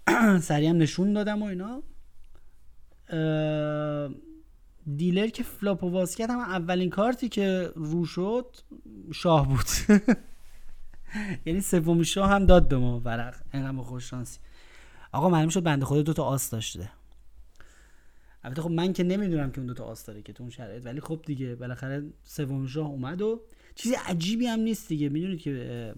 سریع 0.40 0.68
هم 0.68 0.76
نشون 0.76 1.12
دادم 1.12 1.42
و 1.42 1.46
اینا. 1.46 1.82
dealer 4.96 5.28
که 5.28 5.42
flop 5.42 5.84
و 5.84 5.90
واز 5.90 6.14
کرد 6.14 6.30
هم 6.30 6.38
اولین 6.38 6.90
کارتی 6.90 7.28
که 7.28 7.70
رو 7.74 8.04
شد 8.04 8.56
شاه 9.12 9.48
بود. 9.48 9.66
یعنی 11.46 11.60
سومین 11.60 12.02
شاه 12.02 12.30
هم 12.30 12.46
داد 12.46 12.68
به 12.68 12.78
ما 12.78 13.00
ورق. 13.00 13.34
اینقدر 13.54 13.82
خوش 13.82 14.10
شانسی 14.10 14.38
آقا 15.12 15.28
معلوم 15.28 15.48
شد 15.48 15.62
بنده 15.62 15.84
خدا 15.84 16.02
دو 16.02 16.12
تا 16.12 16.24
آس 16.24 16.50
داشته. 16.50 16.90
البته 18.48 18.62
خب 18.62 18.70
من 18.70 18.92
که 18.92 19.04
نمی‌دونم 19.04 19.50
که 19.50 19.58
اون 19.58 19.66
دو 19.66 19.74
تا 19.74 19.84
آس 19.84 20.06
داره 20.06 20.22
که 20.22 20.32
تو 20.32 20.42
اون 20.42 20.50
شرایط 20.50 20.86
ولی 20.86 21.00
خب 21.00 21.22
دیگه 21.26 21.54
بالاخره 21.54 22.02
سومین 22.24 22.66
شاه 22.66 22.86
اومد 22.86 23.22
و 23.22 23.42
چیز 23.74 23.92
عجیبی 24.06 24.46
هم 24.46 24.60
نیست 24.60 24.88
دیگه. 24.88 25.08
می‌دونید 25.08 25.40
که 25.40 25.94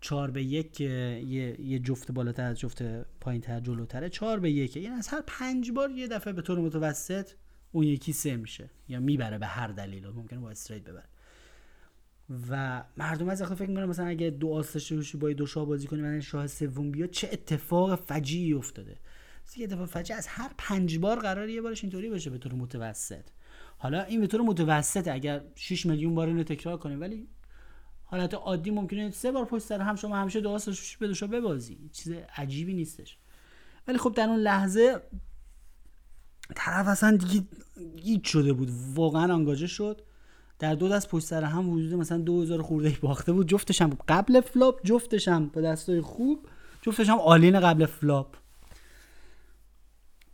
چهار 0.00 0.30
به 0.30 0.42
یک 0.42 0.80
یه, 0.80 1.60
یه 1.60 1.78
جفت 1.78 2.12
بالاتر 2.12 2.44
از 2.44 2.60
جفت 2.60 2.82
پایین 3.20 3.40
تر 3.40 3.60
جلوتره. 3.60 4.08
چهار 4.08 4.40
به 4.40 4.50
یک 4.50 4.76
یعنی 4.76 4.96
از 4.96 5.08
هر 5.08 5.22
پنج 5.26 5.70
بار 5.70 5.90
یه 5.90 6.08
دفعه 6.08 6.32
به 6.32 6.42
طور 6.42 6.58
متوسط 6.58 7.30
اون 7.72 7.84
یکی 7.84 8.12
سه 8.12 8.36
میشه. 8.36 8.70
یا 8.88 9.00
می‌بره 9.00 9.38
به 9.38 9.46
هر 9.46 9.68
دلیل 9.68 10.06
ممکنه 10.06 10.38
با 10.38 10.50
استریت 10.50 10.84
ببره. 10.84 11.08
و 12.50 12.84
مردم 12.96 13.28
از 13.28 13.42
فکر 13.42 13.68
می‌کنن 13.68 13.84
مثلا 13.84 14.06
اگه 14.06 14.30
دو 14.30 14.52
آس 14.52 14.72
داشته 14.72 15.18
با 15.18 15.32
دو 15.32 15.46
شاه 15.46 15.66
بازی 15.66 15.86
کنی 15.86 16.00
مثلا 16.00 16.20
شاه 16.20 16.46
سوم 16.46 16.90
بیاد 16.90 17.10
چه 17.10 17.28
اتفاق 17.32 17.94
فجیعی 17.94 18.52
افتاده. 18.52 18.96
یه 19.56 19.64
اتفاق 19.64 19.86
فجیع 19.86 20.16
از 20.16 20.26
هر 20.26 20.50
پنج 20.58 20.98
بار 20.98 21.18
قرار 21.18 21.48
یه 21.48 21.62
بارش 21.62 21.84
اینطوری 21.84 22.10
بشه 22.10 22.30
به 22.30 22.38
طور 22.38 22.52
متوسط. 22.52 23.24
حالا 23.78 24.02
این 24.02 24.20
به 24.20 24.26
طور 24.26 24.40
متوسط 24.40 25.08
اگر 25.08 25.42
6 25.54 25.86
میلیون 25.86 26.14
بار 26.14 26.28
اینو 26.28 26.42
تکرار 26.42 26.76
کنیم 26.76 27.00
ولی 27.00 27.28
حالت 28.04 28.34
عادی 28.34 28.70
ممکنه 28.70 29.10
سه 29.10 29.32
بار 29.32 29.44
پشت 29.44 29.62
سر 29.62 29.80
هم 29.80 29.96
شما 29.96 30.16
همیشه 30.16 30.48
آسش 30.48 30.96
به 30.96 31.06
دو 31.06 31.14
شاه 31.14 31.26
ببازی. 31.26 31.90
چیز 31.92 32.12
عجیبی 32.36 32.74
نیستش. 32.74 33.18
ولی 33.88 33.98
خب 33.98 34.14
در 34.16 34.28
اون 34.28 34.38
لحظه 34.38 35.00
طرف 36.56 36.88
اصلا 36.88 37.16
دیگه 37.16 37.46
گیت 37.96 38.24
شده 38.24 38.52
بود 38.52 38.70
واقعا 38.94 39.34
انگاجه 39.34 39.66
شد. 39.66 40.02
در 40.58 40.74
دو 40.74 40.88
دست 40.88 41.08
پشت 41.08 41.26
سر 41.26 41.44
هم 41.44 41.68
وجود 41.68 41.94
مثلا 41.94 42.18
2000 42.18 42.62
خورده 42.62 42.96
باخته 43.02 43.32
بود. 43.32 43.48
جفتش 43.48 43.82
هم 43.82 43.98
قبل 44.08 44.40
flop 44.40 44.80
جفتش 44.84 45.28
هم 45.28 45.46
با 45.46 45.60
دستای 45.60 46.00
خوب 46.00 46.46
جفتش 46.82 47.08
هم 47.08 47.18
all-in 47.18 47.60
قبل 47.60 47.86
flop. 47.86 48.36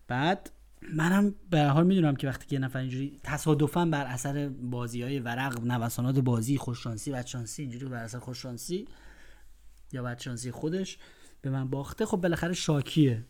بعد 0.09 0.51
منم 0.95 1.35
به 1.51 1.65
حال 1.65 1.87
می‌دونم 1.87 2.17
که 2.17 2.29
وقتی 2.29 2.55
یه 2.55 2.59
نفر 2.59 2.79
اینجوری 2.79 3.21
تصادفا 3.23 3.85
بر 3.85 4.05
اثر 4.07 4.49
بازی 4.49 5.03
های 5.03 5.21
ورق 5.21 5.65
نوسانات 5.65 6.19
بازی 6.19 6.59
خوششانسی 6.59 7.13
بدشانسی 7.13 7.63
اینجوری 7.63 7.87
بر 7.87 8.05
اثر 8.05 8.19
خوششانسی 8.19 8.89
یا 9.93 10.03
بدشانسی 10.03 10.51
خودش 10.51 10.99
به 11.43 11.51
من 11.51 11.71
باخته 11.71 12.07
خب 12.07 12.17
بالاخره 12.17 12.53
شاکیه 12.53 13.25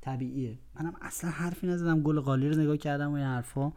طبیعیه. 0.00 0.58
منم 0.74 0.94
اصلا 1.02 1.30
حرفی 1.30 1.66
نزدم 1.66 2.02
گل 2.02 2.20
قالی 2.20 2.48
رو 2.48 2.60
نگاه 2.60 2.76
کردم 2.76 3.10
و 3.10 3.14
این 3.14 3.26
حرفا. 3.26 3.72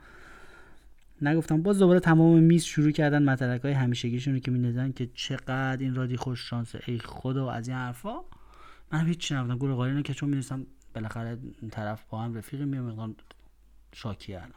نگفتم 1.22 1.62
باز 1.62 1.80
دوباره 1.80 2.00
تمام 2.00 2.40
میز 2.40 2.64
شروع 2.64 2.92
کردن 2.92 3.24
مترک 3.24 3.62
های 3.62 3.74
همیشگیشون 3.74 4.34
رو 4.34 4.40
که 4.40 4.52
میندازن 4.52 4.92
که 4.92 5.10
چقدر 5.14 5.78
این 5.80 5.96
رادی 5.96 6.18
خوش 6.18 6.50
شانسه 6.50 6.80
ای 6.88 7.00
خدا 7.00 7.52
از 7.52 7.68
این 7.68 7.78
حرفا. 7.78 8.16
من 8.92 9.08
هیچ 9.08 9.32
نگفتم. 9.32 9.58
گل 9.58 9.74
قالی 9.74 10.04
که 10.04 10.14
چون 10.14 10.30
می‌دونستم 10.30 10.66
بالاخره 10.94 11.40
طرف 11.72 12.04
با 12.10 12.22
هم 12.22 12.36
رفیق 12.36 12.62
میام 12.62 13.16
شاکی 13.94 14.36
الان. 14.36 14.54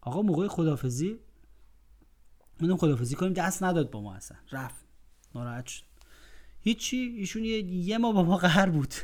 آقا 0.00 0.22
موقع 0.22 0.48
خدافزی 0.48 1.18
می‌دونم 2.60 2.76
خدافزی 2.78 3.14
کنیم 3.14 3.32
دست 3.32 3.62
نداد 3.62 3.90
با 3.90 4.00
ما 4.00 4.14
اصلا. 4.14 4.38
رفت. 4.52 4.84
ناراحت 5.34 5.66
شد. 5.66 5.82
هیچی 6.60 6.96
ایشون 6.96 7.44
یه, 7.44 7.58
یه 7.64 7.98
ما 7.98 8.12
با 8.12 8.22
ما 8.22 8.36
قهر 8.36 8.68
بود. 8.68 8.94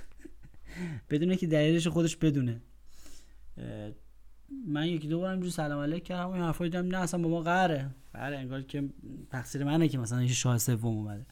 بدونه 1.11 1.37
که 1.37 1.47
دلیلش 1.47 1.87
خودش 1.87 2.17
بدونه. 2.17 2.61
من 4.67 4.87
یکی 4.87 5.09
دو 5.09 5.19
بار 5.21 5.31
اینجوری 5.31 5.51
سلام 5.51 5.83
علیک 5.83 6.05
کردم 6.05 6.31
این 6.31 6.43
حرفا 6.43 6.65
دیدم 6.65 6.87
نه 6.87 6.99
اصلا 6.99 7.23
با 7.23 7.29
ما 7.29 7.41
قهره. 7.41 7.91
قهره 8.13 8.39
انگار 8.39 8.63
که 8.63 8.89
تقصیر 9.31 9.65
منه 9.65 9.89
که 9.89 9.99
مثلا 9.99 10.23
یه 10.23 10.33
شاه 10.33 10.59
سوم 10.59 10.97
اومده. 10.97 11.27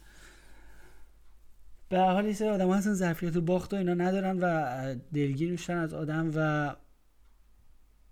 به 1.95 2.01
حال 2.01 2.27
یه 2.27 2.51
آدم 2.51 2.69
ها 2.69 2.81
ظرفیت 2.81 3.39
باخت 3.39 3.75
و 3.75 3.77
اینا 3.77 3.95
ندارن 3.95 4.39
و 4.41 4.95
دلگیر 5.15 5.51
میشن 5.51 5.77
از 5.77 5.95
آدم 5.95 6.31
و 6.35 6.77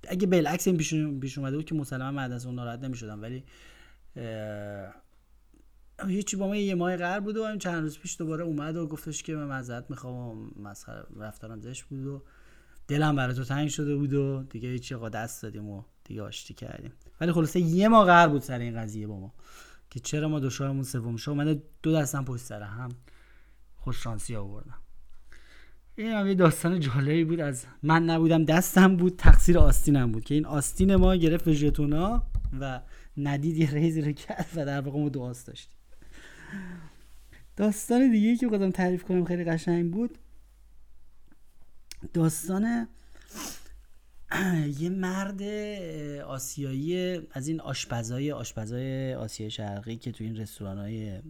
اگه 0.08 0.26
بالعکس 0.26 0.66
این 0.66 0.76
پیش 1.20 1.38
اومده 1.38 1.56
بود 1.56 1.64
که 1.64 1.74
مسلما 1.74 2.16
بعد 2.16 2.32
از 2.32 2.46
اون 2.46 2.54
ناراحت 2.54 2.84
نمی‌شدم 2.84 3.22
ولی 3.22 3.44
هیچی 6.06 6.36
با 6.36 6.48
ما 6.48 6.56
یه 6.56 6.74
ماه 6.74 6.96
قرار 6.96 7.20
بود 7.20 7.36
و 7.36 7.42
این 7.42 7.58
چند 7.58 7.82
روز 7.82 7.98
پیش 7.98 8.18
دوباره 8.18 8.44
اومد 8.44 8.76
و 8.76 8.86
گفتش 8.86 9.22
که 9.22 9.34
من 9.34 9.44
معذرت 9.44 9.90
می‌خوام 9.90 10.50
مسخره 10.56 11.04
رفتارم 11.16 11.60
زشت 11.60 11.84
بود 11.84 12.06
و 12.06 12.22
دلم 12.88 13.16
برای 13.16 13.34
تو 13.34 13.44
تنگ 13.44 13.68
شده 13.68 13.96
بود 13.96 14.14
و 14.14 14.42
دیگه 14.50 14.68
هیچی 14.68 14.94
دست 14.94 15.42
دادیم 15.42 15.68
و 15.68 15.82
دیگه 16.04 16.22
آشتی 16.22 16.54
کردیم. 16.54 16.92
ولی 17.20 17.32
خلاصه 17.32 17.60
یه 17.60 17.88
ماه 17.88 18.06
قرار 18.06 18.28
بود 18.28 18.42
سر 18.42 18.58
این 18.58 18.80
قضیه 18.80 19.06
با 19.06 19.20
ما 19.20 19.34
که 19.90 20.00
چرا 20.00 20.28
ما 20.28 20.40
دو 20.40 20.50
شاهمون 20.50 20.82
سوم 20.82 21.16
شاه 21.16 21.34
اومده 21.34 21.62
دو 21.82 21.92
دستم 21.92 22.24
پشت 22.24 22.42
سر 22.42 22.62
هم. 22.62 22.88
خوش 23.82 24.02
شانسی 24.02 24.36
آوردم. 24.36 24.78
این 25.96 26.12
هم 26.12 26.26
یه 26.26 26.34
داستان 26.34 26.80
جالبی 26.80 27.24
بود 27.24 27.40
از 27.40 27.66
من 27.82 28.04
نبودم 28.04 28.44
دستم 28.44 28.96
بود 28.96 29.16
تقصیر 29.16 29.58
آستینم 29.58 30.12
بود 30.12 30.24
که 30.24 30.34
این 30.34 30.46
آستین 30.46 30.96
ما 30.96 31.16
گرفت 31.16 31.44
به 31.44 31.52
ژتونا 31.52 32.22
و 32.60 32.80
ندید 33.16 33.56
یه 33.56 33.70
ریزی 33.70 34.00
رو 34.00 34.12
کرد 34.12 34.48
و 34.54 34.64
در 34.66 34.80
واقع 34.80 34.98
ما 34.98 35.08
دو 35.08 35.22
آست 35.22 35.46
داشتیم. 35.46 35.78
داستان 37.56 38.10
دیگه 38.10 38.36
که 38.36 38.48
خودم 38.48 38.70
تعریف 38.70 39.04
کنم 39.04 39.24
خیلی 39.24 39.44
قشنگ 39.44 39.90
بود. 39.90 40.18
داستان 42.12 42.88
یه 44.80 44.88
مرد 44.88 45.42
آسیایی 46.22 47.20
از 47.30 47.48
این 47.48 47.60
آشپزای 47.60 48.32
آشپزای 48.32 49.14
آسیای 49.14 49.50
شرقی 49.50 49.96
که 49.96 50.12
تو 50.12 50.24
این 50.24 50.36
رستوران 50.36 50.78
های 50.78 51.20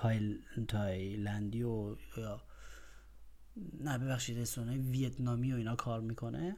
تایل... 0.00 0.38
تایلندی 0.68 1.62
و 1.62 1.96
یا 2.16 2.42
نه 3.80 3.98
ببخشید 3.98 4.38
رستوران 4.38 4.90
ویتنامی 4.90 5.52
و 5.52 5.56
اینا 5.56 5.76
کار 5.76 6.00
می‌کنه. 6.00 6.56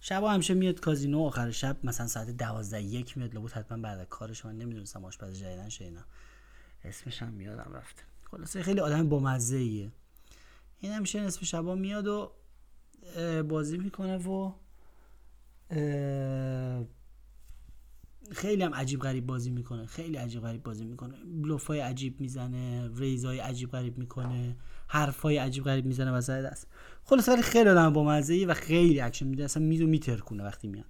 شب 0.00 0.24
همیشه 0.24 0.54
میاد 0.54 0.80
کازینو 0.80 1.20
آخر 1.22 1.50
شب 1.50 1.76
مثلا 1.84 2.06
ساعت 2.06 2.30
دوازده 2.30 2.82
یک 2.82 3.18
میاد 3.18 3.34
لابد 3.34 3.52
حتما 3.52 3.78
بعد 3.78 4.08
کارش 4.08 4.44
من 4.44 4.58
نمی‌دونستم 4.58 5.04
آشپز 5.04 5.38
جدیدن 5.38 5.68
اینا. 5.80 6.04
اسمش 6.84 7.22
هم 7.22 7.32
میادم 7.32 7.72
رفته 7.74 8.02
خلاصه 8.30 8.62
خیلی 8.62 8.80
آدم 8.80 9.08
بامزه 9.08 9.56
ایه 9.56 9.92
این 10.80 10.92
همیشه 10.92 11.20
نصف 11.20 11.44
شبا 11.44 11.74
میاد 11.74 12.06
و 12.06 12.32
بازی 13.48 13.78
می‌کنه 13.78 14.16
و 14.16 14.52
خیلی 18.32 18.62
هم 18.62 18.74
عجیب 18.74 19.00
غریب 19.00 19.26
بازی 19.26 19.50
می‌کنه. 19.50 19.86
خیلی 19.86 20.16
عجیب 20.16 20.42
غریب 20.42 20.62
بازی 20.62 20.84
می‌کنه. 20.84 21.14
بلوف 21.42 21.66
های 21.66 21.80
عجیب 21.80 22.20
می‌زنه 22.20 22.90
raise 22.96 23.24
های 23.24 23.38
عجیب 23.38 23.70
غریب 23.70 23.98
می‌کنه 23.98 24.56
حرف 24.88 25.20
های 25.20 25.36
عجیب 25.36 25.64
غریب 25.64 25.86
می‌زنه 25.86 26.12
وسط 26.12 26.42
دست. 26.42 26.66
خلاص 27.04 27.28
ولی 27.28 27.42
خیلی 27.42 27.68
آدم 27.68 27.92
با 27.92 28.04
مزه 28.04 28.46
و 28.46 28.54
خیلی 28.54 29.00
اکشن 29.00 29.26
میده. 29.26 29.44
اصلا 29.44 29.62
میزو 29.62 29.86
میترکونه 29.86 30.44
وقتی 30.44 30.68
میاد 30.68 30.86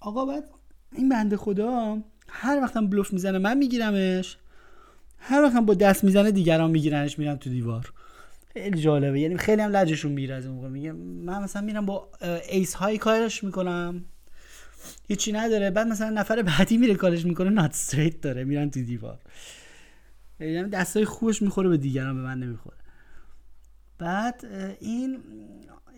آقا 0.00 0.26
بعد 0.26 0.44
این 0.92 1.08
بنده 1.08 1.36
خدا 1.36 1.98
هر 2.28 2.60
وقتم 2.62 2.86
بلوف 2.86 3.12
می‌زنه 3.12 3.38
من 3.38 3.58
میگیرمش. 3.58 4.38
هر 5.18 5.42
وقتم 5.42 5.66
با 5.66 5.74
دست 5.74 6.04
می‌زنه 6.04 6.30
دیگران 6.30 6.70
میگیرنش 6.70 7.18
میرن 7.18 7.36
تو 7.36 7.50
دیوار. 7.50 7.92
خیلی 8.52 8.80
جالبه. 8.80 9.20
یعنی 9.20 9.36
خیلی 9.36 9.62
هم 9.62 9.70
لجشون 9.70 10.12
میره 10.12 10.34
از 10.34 10.46
اون 10.46 10.54
موقع. 10.54 10.68
میگه 10.68 10.92
من 10.92 11.42
مثلا 11.42 11.62
میرم 11.62 11.86
با 11.86 12.08
ایس 12.48 12.74
های 12.74 12.98
کارش 12.98 13.44
می‌کنم. 13.44 14.04
هیچی 15.08 15.32
نداره. 15.32 15.70
بعد 15.70 15.86
مثلا 15.86 16.10
نفر 16.10 16.42
بعدی 16.42 16.76
میره 16.76 16.94
کارش 16.94 17.24
می‌کنه 17.24 17.50
نات 17.50 17.70
استریت 17.70 18.20
داره 18.20 18.44
میرن 18.44 18.70
تو 18.70 18.82
دیوار. 18.82 19.20
یعنی 20.40 20.70
دستای 20.70 21.04
خوبش 21.04 21.42
می‌خوره 21.42 21.68
به 21.68 21.76
دیگران 21.76 22.16
به 22.16 22.22
من 22.22 22.40
نمی‌خوره. 22.40 22.76
بعد 23.98 24.44
این 24.80 25.18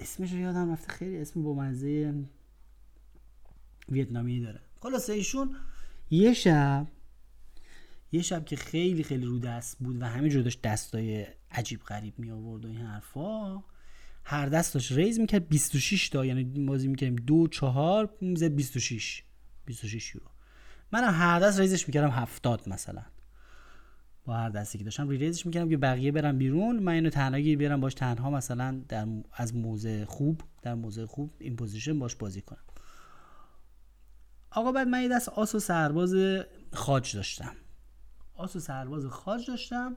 اسمش 0.01 0.33
رو 0.33 0.39
یادم 0.39 0.73
رفته. 0.73 0.93
خیلی 0.93 1.17
اسم 1.19 1.43
با 1.43 1.55
مزه 1.55 2.15
ویتنامی 3.89 4.41
داره. 4.41 4.61
خلاصه 4.81 5.13
ایشون 5.13 5.57
یه 6.11 6.35
شب 6.35 6.87
یه 8.13 8.23
شب 8.23 8.45
که 8.45 8.57
خیلی 8.57 9.03
خیلی 9.03 9.25
رو 9.25 9.39
دست 9.39 9.79
بود 9.79 10.03
و 10.03 10.05
همینجور 10.05 10.43
داشت 10.43 10.63
دستای 10.63 11.27
عجیب 11.51 11.81
غریب 11.81 12.19
می 12.19 12.31
آورد 12.31 12.65
و 12.65 12.69
این 12.69 12.81
حرفا 12.81 13.65
هر 14.29 14.47
دست 14.47 14.75
داشت 14.75 14.93
raise 14.93 15.21
می‌کرد 15.21 15.49
26 15.49 16.09
تا 16.09 16.25
یعنی 16.25 16.45
بازی 16.45 16.89
می‌کردیم 16.89 17.17
دو 17.17 17.49
چهار 17.49 18.17
می‌زد 18.21 18.47
26 18.47 19.23
26 19.67 20.15
یورو. 20.15 20.27
منم 20.93 21.15
هر 21.15 21.41
دست 21.41 21.61
raise 21.61 21.81
ش 21.81 21.89
می‌کردم 21.89 22.11
70 22.11 22.69
مثلا. 22.69 23.03
با 24.25 24.35
هر 24.35 24.49
دستی 24.49 24.79
که 24.79 24.85
داشتم 24.85 25.09
re-raise 25.09 25.19
ش 25.19 25.47
می‌کردم 25.47 25.69
که 25.69 25.77
بقیه 25.77 26.13
برن 26.13 26.39
بیرون. 26.39 26.79
من 26.79 26.93
اینو 26.93 27.11
تنهایی 27.11 27.57
بیارم 27.57 27.81
باش 27.81 27.95
تنها 27.95 28.31
مثلا 28.31 28.83
در 28.89 29.07
از 29.33 29.55
موضع 29.55 30.05
خوب 30.05 30.43
در 30.63 30.75
موضع 30.75 31.07
خوب 31.07 31.35
in 31.39 31.57
position 31.57 31.99
باش 31.99 32.15
بازی 32.15 32.41
کنم. 32.41 32.65
آقا 34.51 34.73
بعد 34.73 34.89
من 34.89 35.03
یه 35.03 35.09
دست 35.09 35.29
آس 35.29 35.55
و 35.55 35.59
سرباز 35.59 36.15
خاج 36.73 37.17
داشتم. 37.17 37.57
آس 38.35 38.57
و 38.57 38.61
سرباز 38.61 39.07
خاج 39.07 39.47
داشتم. 39.47 39.97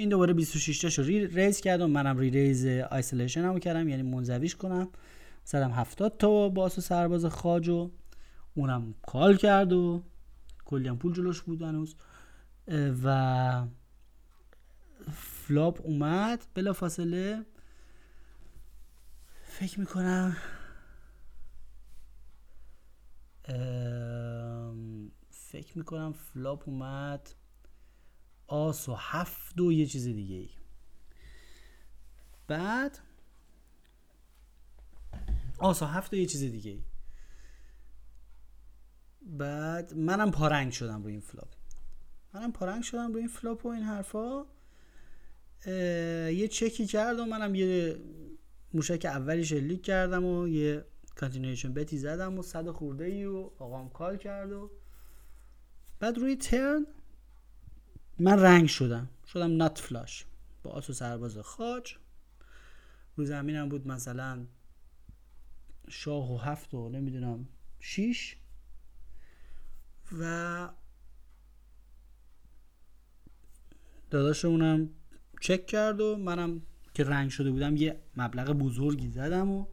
این 0.00 0.08
دوباره 0.08 0.34
26 0.34 0.78
تاشو 0.78 1.02
re-raise 1.02 1.60
کردم. 1.60 1.90
منم 1.90 2.18
re-raise 2.18 2.66
isolation 2.66 3.44
هم 3.44 3.58
کردم 3.58 3.88
یعنی 3.88 4.02
منزویش 4.02 4.56
کنم. 4.56 4.88
زدم 5.44 5.70
70 5.70 6.16
تا 6.18 6.48
با 6.48 6.66
و 6.66 6.68
سرباز 6.68 7.24
خاج 7.24 7.68
و 7.68 7.90
اونم 8.54 8.94
call 9.02 9.36
کرد 9.36 9.72
و 9.72 10.02
کلی 10.64 10.88
هم 10.88 10.98
پول 10.98 11.12
جلوش 11.12 11.42
بود 11.42 11.62
هنوز. 11.62 11.94
و 13.04 13.66
flop 15.12 15.80
اومد. 15.84 16.44
بلافاصله 16.54 17.46
فکر 19.44 19.80
می‌کنم 19.80 20.36
فکر 25.30 25.78
می‌کنم 25.78 26.12
flop 26.12 26.68
اومد. 26.68 27.30
آس 28.50 28.88
و 28.88 28.94
هفت 28.94 29.60
و 29.60 29.72
یه 29.72 29.86
چیز 29.86 30.04
دیگه 30.04 30.36
ای. 30.36 30.50
بعد 32.48 32.98
آس 35.58 35.82
و 35.82 35.86
هفت 35.86 36.12
و 36.12 36.16
یه 36.16 36.26
چیز 36.26 36.40
دیگه 36.40 36.70
ای. 36.70 36.82
بعد 39.22 39.94
منم 39.94 40.30
پا 40.30 40.40
رنگ 40.40 40.72
شدم 40.72 41.02
روی 41.02 41.12
این 41.12 41.20
flop. 41.20 41.48
منم 42.32 42.52
پا 42.52 42.60
رنگ 42.60 42.82
شدم 42.82 43.12
روی 43.12 43.18
این 43.18 43.28
flop 43.28 43.66
و 43.66 43.68
این 43.68 43.82
حرفا. 43.82 44.44
یه 46.32 46.48
چکی 46.48 46.86
کردم 46.86 47.28
منم 47.28 47.54
یه 47.54 47.96
موشک 48.74 49.04
اولی 49.04 49.44
شلیک 49.44 49.82
کردم 49.82 50.24
و 50.24 50.48
یه 50.48 50.84
continuation 51.14 51.74
bet 51.74 51.92
ی 51.92 51.98
زدم 51.98 52.38
و 52.38 52.42
صد 52.42 52.70
خورده 52.70 53.04
ای 53.04 53.24
و 53.24 53.50
آقام 53.58 53.90
call 53.90 54.16
کرد 54.16 54.52
و 54.52 54.70
بعد 56.00 56.18
روی 56.18 56.36
turn 56.36 56.86
من 58.20 58.40
رنگ 58.40 58.66
شدم. 58.66 59.08
شدم 59.26 59.56
nut 59.56 59.78
flush. 59.78 60.26
با 60.62 60.70
آس 60.70 60.90
و 60.90 60.92
سرباز 60.92 61.38
خاج 61.38 61.94
رو 63.16 63.24
زمینم 63.24 63.68
بود 63.68 63.86
مثلا 63.86 64.46
شاه 65.88 66.32
و 66.32 66.36
هفت 66.36 66.74
و 66.74 66.88
نمی‌دونم 66.88 67.48
شیش. 67.78 68.36
و 70.18 70.68
داداشمونم 74.10 74.90
چک 75.40 75.66
کرد 75.66 76.00
و 76.00 76.16
منم 76.16 76.62
که 76.94 77.04
رنگ 77.04 77.30
شده 77.30 77.50
بودم 77.50 77.76
یه 77.76 78.00
مبلغ 78.16 78.52
بزرگی 78.52 79.08
زدم 79.08 79.50
و 79.50 79.66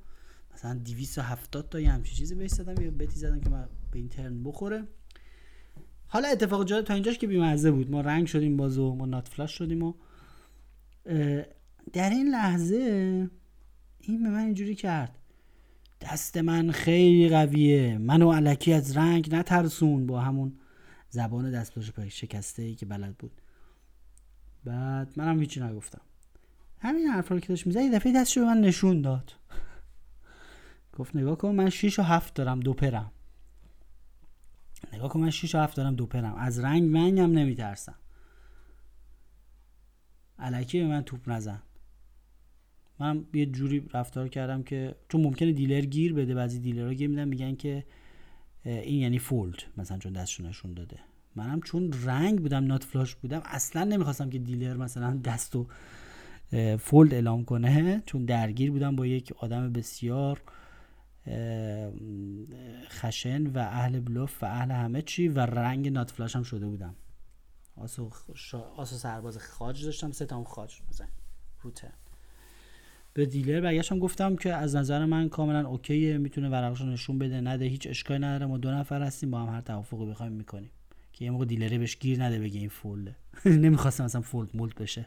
مثلا 0.53 0.73
270 0.73 1.69
تا 1.69 1.79
یه 1.79 1.91
همچین 1.91 2.15
چیزی 2.15 2.35
بهش 2.35 2.51
زدم 2.51 2.83
یه 2.83 2.91
بتی 2.91 3.19
زدم 3.19 3.39
که 3.39 3.49
من 3.49 3.69
به 3.91 3.99
این 3.99 4.09
ترن 4.09 4.43
بخوره. 4.43 4.87
حالا 6.07 6.27
اتفاق 6.27 6.65
جالب 6.65 6.85
تا 6.85 6.93
اینجاش 6.93 7.17
که 7.17 7.27
بیمزه 7.27 7.71
بود. 7.71 7.91
ما 7.91 8.01
رنگ 8.01 8.27
شدیم 8.27 8.57
بازو 8.57 8.95
ما 8.95 9.05
نات 9.05 9.27
فلاش 9.27 9.57
شدیم 9.57 9.83
و 9.83 9.93
در 11.93 12.09
این 12.09 12.29
لحظه 12.29 12.77
این 13.99 14.23
به 14.23 14.29
من 14.29 14.39
اینجوری 14.39 14.75
کرد. 14.75 15.17
دست 16.01 16.37
من 16.37 16.71
خیلی 16.71 17.29
قویه. 17.29 17.97
منو 17.97 18.31
علکی 18.31 18.73
از 18.73 18.97
رنگ 18.97 19.35
نترسون 19.35 20.07
با 20.07 20.21
همون 20.21 20.59
زبان 21.09 21.51
دست 21.51 21.91
پای 21.91 22.09
شکسته 22.09 22.63
ای 22.63 22.75
که 22.75 22.85
بلد 22.85 23.15
بود. 23.17 23.41
بعد 24.63 25.13
منم 25.15 25.39
هیچی 25.39 25.59
نگفتم. 25.59 26.01
همین 26.79 27.07
حرفا 27.07 27.35
رو 27.35 27.41
که 27.41 27.47
داشت 27.47 27.67
می‌زد 27.67 27.95
دفعه 27.95 28.13
دستشو 28.13 28.41
به 28.41 28.45
من 28.45 28.61
نشون 28.61 29.01
داد. 29.01 29.33
گفت 30.93 31.15
نگاه 31.15 31.37
کن 31.37 31.55
من 31.55 31.69
6 31.69 31.99
و 31.99 32.01
7 32.01 32.35
دارم 32.35 32.59
دو 32.59 32.73
پرم. 32.73 33.11
نگاه 34.93 35.09
کن 35.09 35.19
من 35.19 35.29
6 35.29 35.55
و 35.55 35.57
7 35.57 35.77
دارم 35.77 35.95
دو 35.95 36.05
پرم. 36.05 36.35
از 36.35 36.59
رنگ 36.59 36.83
منگم 36.83 37.31
نمیترسم. 37.31 37.95
علکی 40.39 40.79
به 40.79 40.87
من 40.87 41.01
توپ 41.01 41.29
نزن. 41.29 41.61
من 42.99 43.25
یه 43.33 43.45
جوری 43.45 43.87
رفتار 43.93 44.29
کردم 44.29 44.63
که 44.63 44.95
چون 45.09 45.21
ممکنه 45.21 45.51
دیلر 45.51 45.81
گیر 45.81 46.13
بده 46.13 46.35
بعضی 46.35 46.59
دیلرها 46.59 46.93
گیر 46.93 47.09
میدن 47.09 47.27
میگن 47.27 47.55
که 47.55 47.85
این 48.65 49.01
یعنی 49.01 49.19
fold 49.19 49.63
مثلا 49.77 49.97
چون 49.97 50.13
دستشون 50.13 50.45
نشون 50.45 50.73
داده. 50.73 50.99
منم 51.35 51.61
چون 51.61 51.93
رنگ 52.03 52.39
بودم 52.39 52.65
nut 52.65 52.83
flush 52.83 53.15
بودم 53.15 53.41
اصلا 53.45 53.83
نمی‌خواستم 53.83 54.29
که 54.29 54.39
dealer 54.39 54.77
مثلا 54.77 55.17
دستو 55.17 55.67
fold 56.79 57.13
اعلام 57.13 57.45
کنه 57.45 58.03
چون 58.05 58.25
درگیر 58.25 58.71
بودم 58.71 58.95
با 58.95 59.05
یک 59.05 59.33
آدم 59.37 59.73
بسیار 59.73 60.41
خشن 62.97 63.47
و 63.47 63.57
اهل 63.57 63.99
بلوف 63.99 64.43
و 64.43 64.45
اهل 64.45 64.71
همه 64.71 65.01
چی 65.01 65.27
و 65.27 65.39
رنگ 65.39 65.87
nut 65.87 66.11
flush 66.11 66.35
هم 66.35 66.43
شده 66.43 66.67
بودم. 66.67 66.95
آسو, 67.75 68.09
آسو 68.77 68.95
سرباز 68.95 69.37
خاج 69.37 69.85
داشتم 69.85 70.11
سه 70.11 70.25
تا 70.25 70.43
خاج 70.43 70.81
بزن 70.89 71.07
روته. 71.61 71.91
به 73.13 73.25
dealer 73.25 73.61
برگشتم 73.61 73.99
گفتم 73.99 74.35
که 74.35 74.53
از 74.53 74.75
نظر 74.75 75.05
من 75.05 75.29
کاملا 75.29 75.67
اوکیه 75.67 76.17
می‌تونه 76.17 76.49
ورقشو 76.49 76.85
نشون 76.85 77.19
بده 77.19 77.41
نده 77.41 77.65
هیچ 77.65 77.87
اشکالی 77.87 78.19
نداره 78.19 78.45
ما 78.45 78.57
دو 78.57 78.71
نفر 78.71 79.01
هستیم 79.01 79.31
با 79.31 79.39
هم 79.39 79.55
هر 79.55 79.61
توافقی 79.61 80.05
بخوایم 80.05 80.31
می‌کنیم. 80.31 80.69
که 81.13 81.25
یه 81.25 81.31
موقع 81.31 81.45
دیلره 81.45 81.77
بهش 81.77 81.97
گیر 81.97 82.23
نده 82.23 82.39
بگه 82.39 82.59
این 82.59 82.69
فولده. 82.69 83.15
نمی‌خواستم 83.45 84.03
مثلا 84.03 84.21
فولد 84.21 84.49
مولد 84.53 84.75
بشه. 84.75 85.05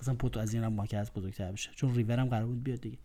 مثلا 0.00 0.14
پوتو 0.14 0.40
از 0.40 0.54
اینم 0.54 0.72
ماکه 0.72 0.98
از 0.98 1.12
بزرگتر 1.12 1.52
بشه. 1.52 1.70
چون 1.74 1.94
ریورم 1.94 2.28
قرار 2.28 2.46
بود 2.46 2.64
بیاد 2.64 2.80
دیگه. 2.80 2.98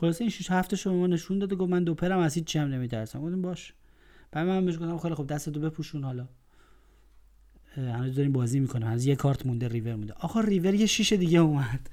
خلاص 0.00 0.20
این 0.20 0.30
6 0.30 0.50
هفته 0.50 0.76
شما 0.76 1.06
نشون 1.06 1.38
داده 1.38 1.56
گفت 1.56 1.70
من 1.70 1.84
دو 1.84 1.94
پرم 1.94 2.18
از 2.18 2.34
هیچ 2.34 2.44
چیم 2.44 2.62
نمیترسم. 2.62 3.20
گفتم 3.20 3.42
باش. 3.42 3.74
بعد 4.32 4.46
من 4.46 4.64
بهش 4.66 4.74
گفتم 4.74 4.98
خیلی 4.98 5.14
خب 5.14 5.26
دست 5.26 5.48
دو 5.48 5.60
بپوشون 5.60 6.04
حالا. 6.04 6.28
هنوز 7.76 8.14
داریم 8.14 8.32
بازی 8.32 8.60
می‌کنم 8.60 8.86
از 8.86 9.06
یه 9.06 9.16
کارت 9.16 9.46
مونده 9.46 9.68
ریور 9.68 9.94
مونده. 9.94 10.12
آخه 10.20 10.42
ریور 10.42 10.74
یه 10.74 10.86
شیشه 10.86 11.16
دیگه 11.16 11.38
اومد. 11.38 11.90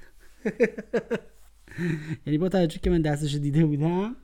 یعنی 2.26 2.38
با 2.38 2.48
توجه 2.48 2.78
که 2.78 2.90
من 2.90 3.02
دستش 3.02 3.34
دیده 3.34 3.66
بودم 3.66 4.16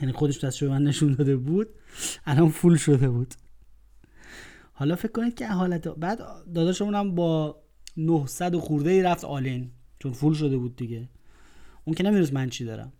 یعنی 0.00 0.12
خودش 0.12 0.44
دستش 0.44 0.62
من 0.62 0.82
نشون 0.82 1.14
داده 1.14 1.36
بود 1.36 1.68
الان 2.24 2.48
فول 2.48 2.76
شده 2.76 3.08
بود. 3.08 3.34
حالا 4.72 4.96
فکر 4.96 5.12
کنید 5.12 5.34
که 5.34 5.48
حالت 5.48 5.88
بعد 5.88 6.18
داداشمون 6.54 6.94
هم 6.94 7.14
با 7.14 7.62
900 7.96 8.56
خورده 8.56 8.90
ای 8.90 9.02
رفت 9.02 9.24
آلین 9.24 9.70
چون 9.98 10.12
فول 10.12 10.34
شده 10.34 10.56
بود 10.56 10.76
دیگه. 10.76 11.08
اون 11.84 11.94
که 11.94 12.02
نمی‌دونست 12.02 12.32
من 12.32 12.50
چی 12.50 12.64
دارم؟ 12.64 12.92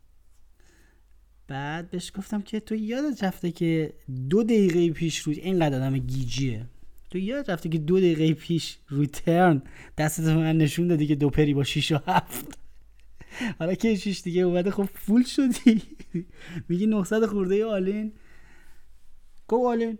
بعد 1.48 1.90
بهش 1.90 2.12
گفتم 2.14 2.42
که 2.42 2.60
تو 2.60 2.74
یادت 2.74 3.24
رفته 3.24 3.50
که 3.50 3.92
دو 4.30 4.42
دقیقه 4.42 4.90
پیش 4.90 5.18
روی 5.18 5.40
اینقدر 5.40 5.76
آدم 5.76 5.98
گیجیه. 5.98 6.66
تو 7.10 7.18
یادت 7.18 7.50
رفته 7.50 7.68
که 7.68 7.78
دو 7.78 7.98
دقیقه 7.98 8.34
پیش 8.34 8.78
روی 8.88 9.06
ترن 9.06 9.62
دستت 9.98 10.24
من 10.24 10.58
نشون 10.58 10.88
دادی 10.88 11.06
که 11.06 11.14
دو 11.14 11.30
پری 11.30 11.54
با 11.54 11.64
6 11.64 11.92
و 11.92 11.98
7 12.06 12.58
حالا 13.58 13.74
که 13.74 13.94
شیش 13.94 14.22
دیگه 14.22 14.42
اومده 14.42 14.70
خب 14.70 14.88
full 14.94 15.22
شدی. 15.22 15.82
میگی 16.68 16.86
900 16.86 17.26
خورده 17.26 17.64
all-in 17.64 18.12
go 19.46 19.68
all-in 19.68 19.98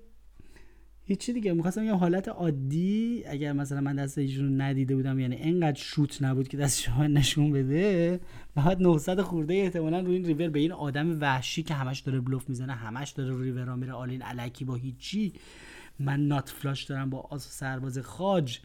هیچی 1.04 1.32
دیگه 1.32 1.52
می‌خواستم 1.52 1.84
یه 1.84 1.94
حالت 1.94 2.28
عادی 2.28 3.22
اگر 3.26 3.52
مثلا 3.52 3.80
من 3.80 3.96
دست 3.96 4.18
ایشون 4.18 4.60
ندیده 4.60 4.96
بودم 4.96 5.18
یعنی 5.18 5.36
انقدر 5.40 5.78
شوت 5.78 6.22
نبود 6.22 6.48
که 6.48 6.56
دست 6.56 6.80
شما 6.80 7.06
نشون 7.06 7.52
بده. 7.52 8.20
بعد 8.54 8.82
900 8.82 9.20
خورده 9.20 9.54
احتمالا 9.54 10.00
روی 10.00 10.14
این 10.14 10.24
ریور 10.24 10.48
به 10.48 10.60
این 10.60 10.72
آدم 10.72 11.20
وحشی 11.20 11.62
که 11.62 11.74
همش 11.74 12.00
داره 12.00 12.20
بلوف 12.20 12.48
می‌زنه 12.48 12.72
همش 12.72 13.10
داره 13.10 13.30
روی 13.30 13.50
ریورا 13.50 13.76
میره 13.76 13.92
all-in 13.92 14.22
الکی 14.22 14.64
با 14.64 14.74
هیچی. 14.74 15.32
من 15.98 16.28
nut 16.28 16.48
flush 16.48 16.84
دارم 16.84 17.10
با 17.10 17.20
آس 17.20 17.48
سرباز 17.48 17.98
خاج. 17.98 18.58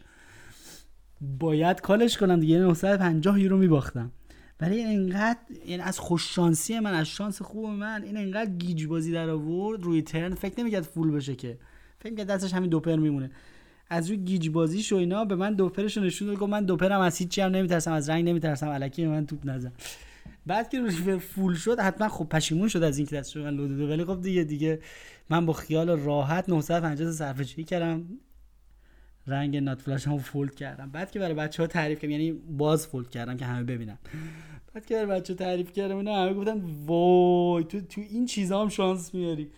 باید 1.20 1.80
call 1.80 2.04
ش 2.04 2.16
کنم 2.16 2.40
دیگه 2.40 2.58
950 2.58 3.40
یورو 3.40 3.58
میباختم. 3.58 4.12
برای 4.58 4.84
اینقدر 4.84 5.38
یعنی 5.66 5.82
از 5.82 5.98
خوششانسی 5.98 6.78
من 6.78 6.94
از 6.94 7.06
شانس 7.06 7.42
خوب 7.42 7.70
من 7.70 8.02
این 8.02 8.16
اینقدر 8.16 8.50
گیج 8.50 8.86
بازی 8.86 9.12
در 9.12 9.30
آورد 9.30 9.82
روی 9.82 10.02
turn 10.02 10.34
فکر 10.34 10.60
نمی‌کرد 10.60 10.82
full 10.82 11.10
بشه 11.10 11.34
که 11.34 11.58
فکر 12.00 12.14
که 12.14 12.24
دستش 12.24 12.54
همین 12.54 12.70
دوپر 12.70 12.96
میمونه. 12.96 13.30
از 13.90 14.08
روی 14.08 14.16
گیج 14.16 14.48
بازی 14.48 14.82
شو 14.82 14.96
اینا 14.96 15.24
به 15.24 15.36
من 15.36 15.54
دوپرش 15.54 15.98
نشون 15.98 16.34
داد. 16.34 16.44
من 16.44 16.64
دوپرم 16.64 17.00
از 17.00 17.18
هیچ 17.18 17.38
هم 17.38 17.50
نمیترسم 17.50 17.92
از 17.92 18.10
رنگ 18.10 18.28
نمیترسم. 18.28 18.68
الکی 18.68 19.06
من 19.06 19.26
توپ 19.26 19.40
نزن. 19.44 19.72
بعد 20.46 20.68
که 20.68 20.80
river 20.80 21.18
full 21.18 21.54
شد 21.54 21.80
حتما 21.80 22.08
خب 22.08 22.24
پشیمون 22.24 22.68
شد 22.68 22.82
از 22.82 22.98
اینکه 22.98 23.16
دستش 23.16 23.36
من 23.36 23.54
لو 23.54 23.68
داده. 23.68 23.88
ولی 23.88 24.04
خب 24.04 24.20
دیگه 24.20 24.44
دیگه 24.44 24.80
من 25.30 25.46
با 25.46 25.52
خیال 25.52 25.90
راحت 25.90 26.48
950 26.48 27.12
صرفه‌جویی 27.12 27.64
کردم. 27.64 28.06
رنگ 29.26 29.56
nut 29.56 29.80
flush 29.80 30.06
هم 30.06 30.18
fold 30.18 30.54
کردم. 30.54 30.90
بعد 30.90 31.10
که 31.10 31.18
برای 31.18 31.34
بچه 31.34 31.62
ها 31.62 31.66
تعریف 31.66 31.98
کردم 31.98 32.10
یعنی 32.10 32.32
باز 32.32 32.86
fold 32.86 33.10
کردم 33.10 33.36
که 33.36 33.44
همه 33.44 33.64
ببینن. 33.64 33.98
بعد 34.74 34.86
که 34.86 34.94
برای 34.94 35.06
بچه 35.06 35.32
ها 35.32 35.36
تعریف 35.38 35.72
کردم 35.72 35.96
اینا 35.96 36.22
همه 36.22 36.34
گفتن 36.34 36.60
وای 36.86 37.64
تو 37.64 37.80
تو 37.80 38.00
این 38.00 38.26
چیزا 38.26 38.62
هم 38.62 38.68
شانس 38.68 39.14
میاری. 39.14 39.50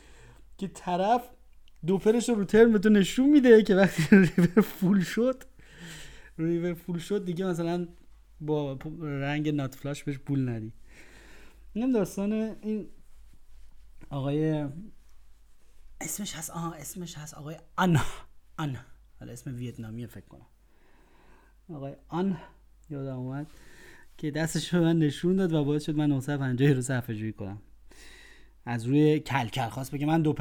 که 0.58 0.68
طرف 0.68 1.22
دوپرش 1.86 2.28
رو 2.28 2.44
turn 2.44 2.78
تو 2.78 2.88
نشون 2.88 3.30
میده 3.30 3.62
که 3.62 3.74
وقتی 3.74 4.02
river 4.16 4.60
full 4.60 5.00
شد 5.00 5.44
river 6.38 6.74
full 6.74 6.98
شد 6.98 7.24
دیگه 7.24 7.46
مثلا 7.46 7.88
با 8.40 8.78
رنگ 9.00 9.48
nut 9.48 9.74
flush 9.74 10.04
بهش 10.04 10.18
پول 10.18 10.48
ندی. 10.48 10.72
اینم 11.72 11.92
داستان 11.92 12.32
این 12.32 12.88
آقای 14.10 14.66
اسمش 16.00 16.34
هست 16.36 16.50
آها 16.50 16.72
اسمش 16.72 17.18
هست 17.18 17.34
آقای 17.34 17.56
آن 17.76 18.00
آن. 18.58 18.76
حالا 19.20 19.32
اسم 19.32 19.56
ویتنامی 19.56 20.06
فکر 20.06 20.26
کنم. 20.26 20.46
آقای 21.68 21.96
آن 22.08 22.38
یادم 22.90 23.16
اومد 23.16 23.46
که 24.18 24.30
دستش 24.30 24.74
رو 24.74 24.80
من 24.80 24.98
نشون 24.98 25.36
داد 25.36 25.52
و 25.52 25.64
باعث 25.64 25.84
شد 25.84 25.96
من 25.96 26.10
950 26.10 26.72
رو 26.72 26.82
صفحه 26.82 27.14
جویی 27.16 27.32
کنم. 27.32 27.62
از 28.64 28.86
روی 28.86 29.20
کلکل 29.20 29.68
خواست 29.68 29.90
بگه 29.94 30.06
من 30.06 30.22
دو 30.22 30.32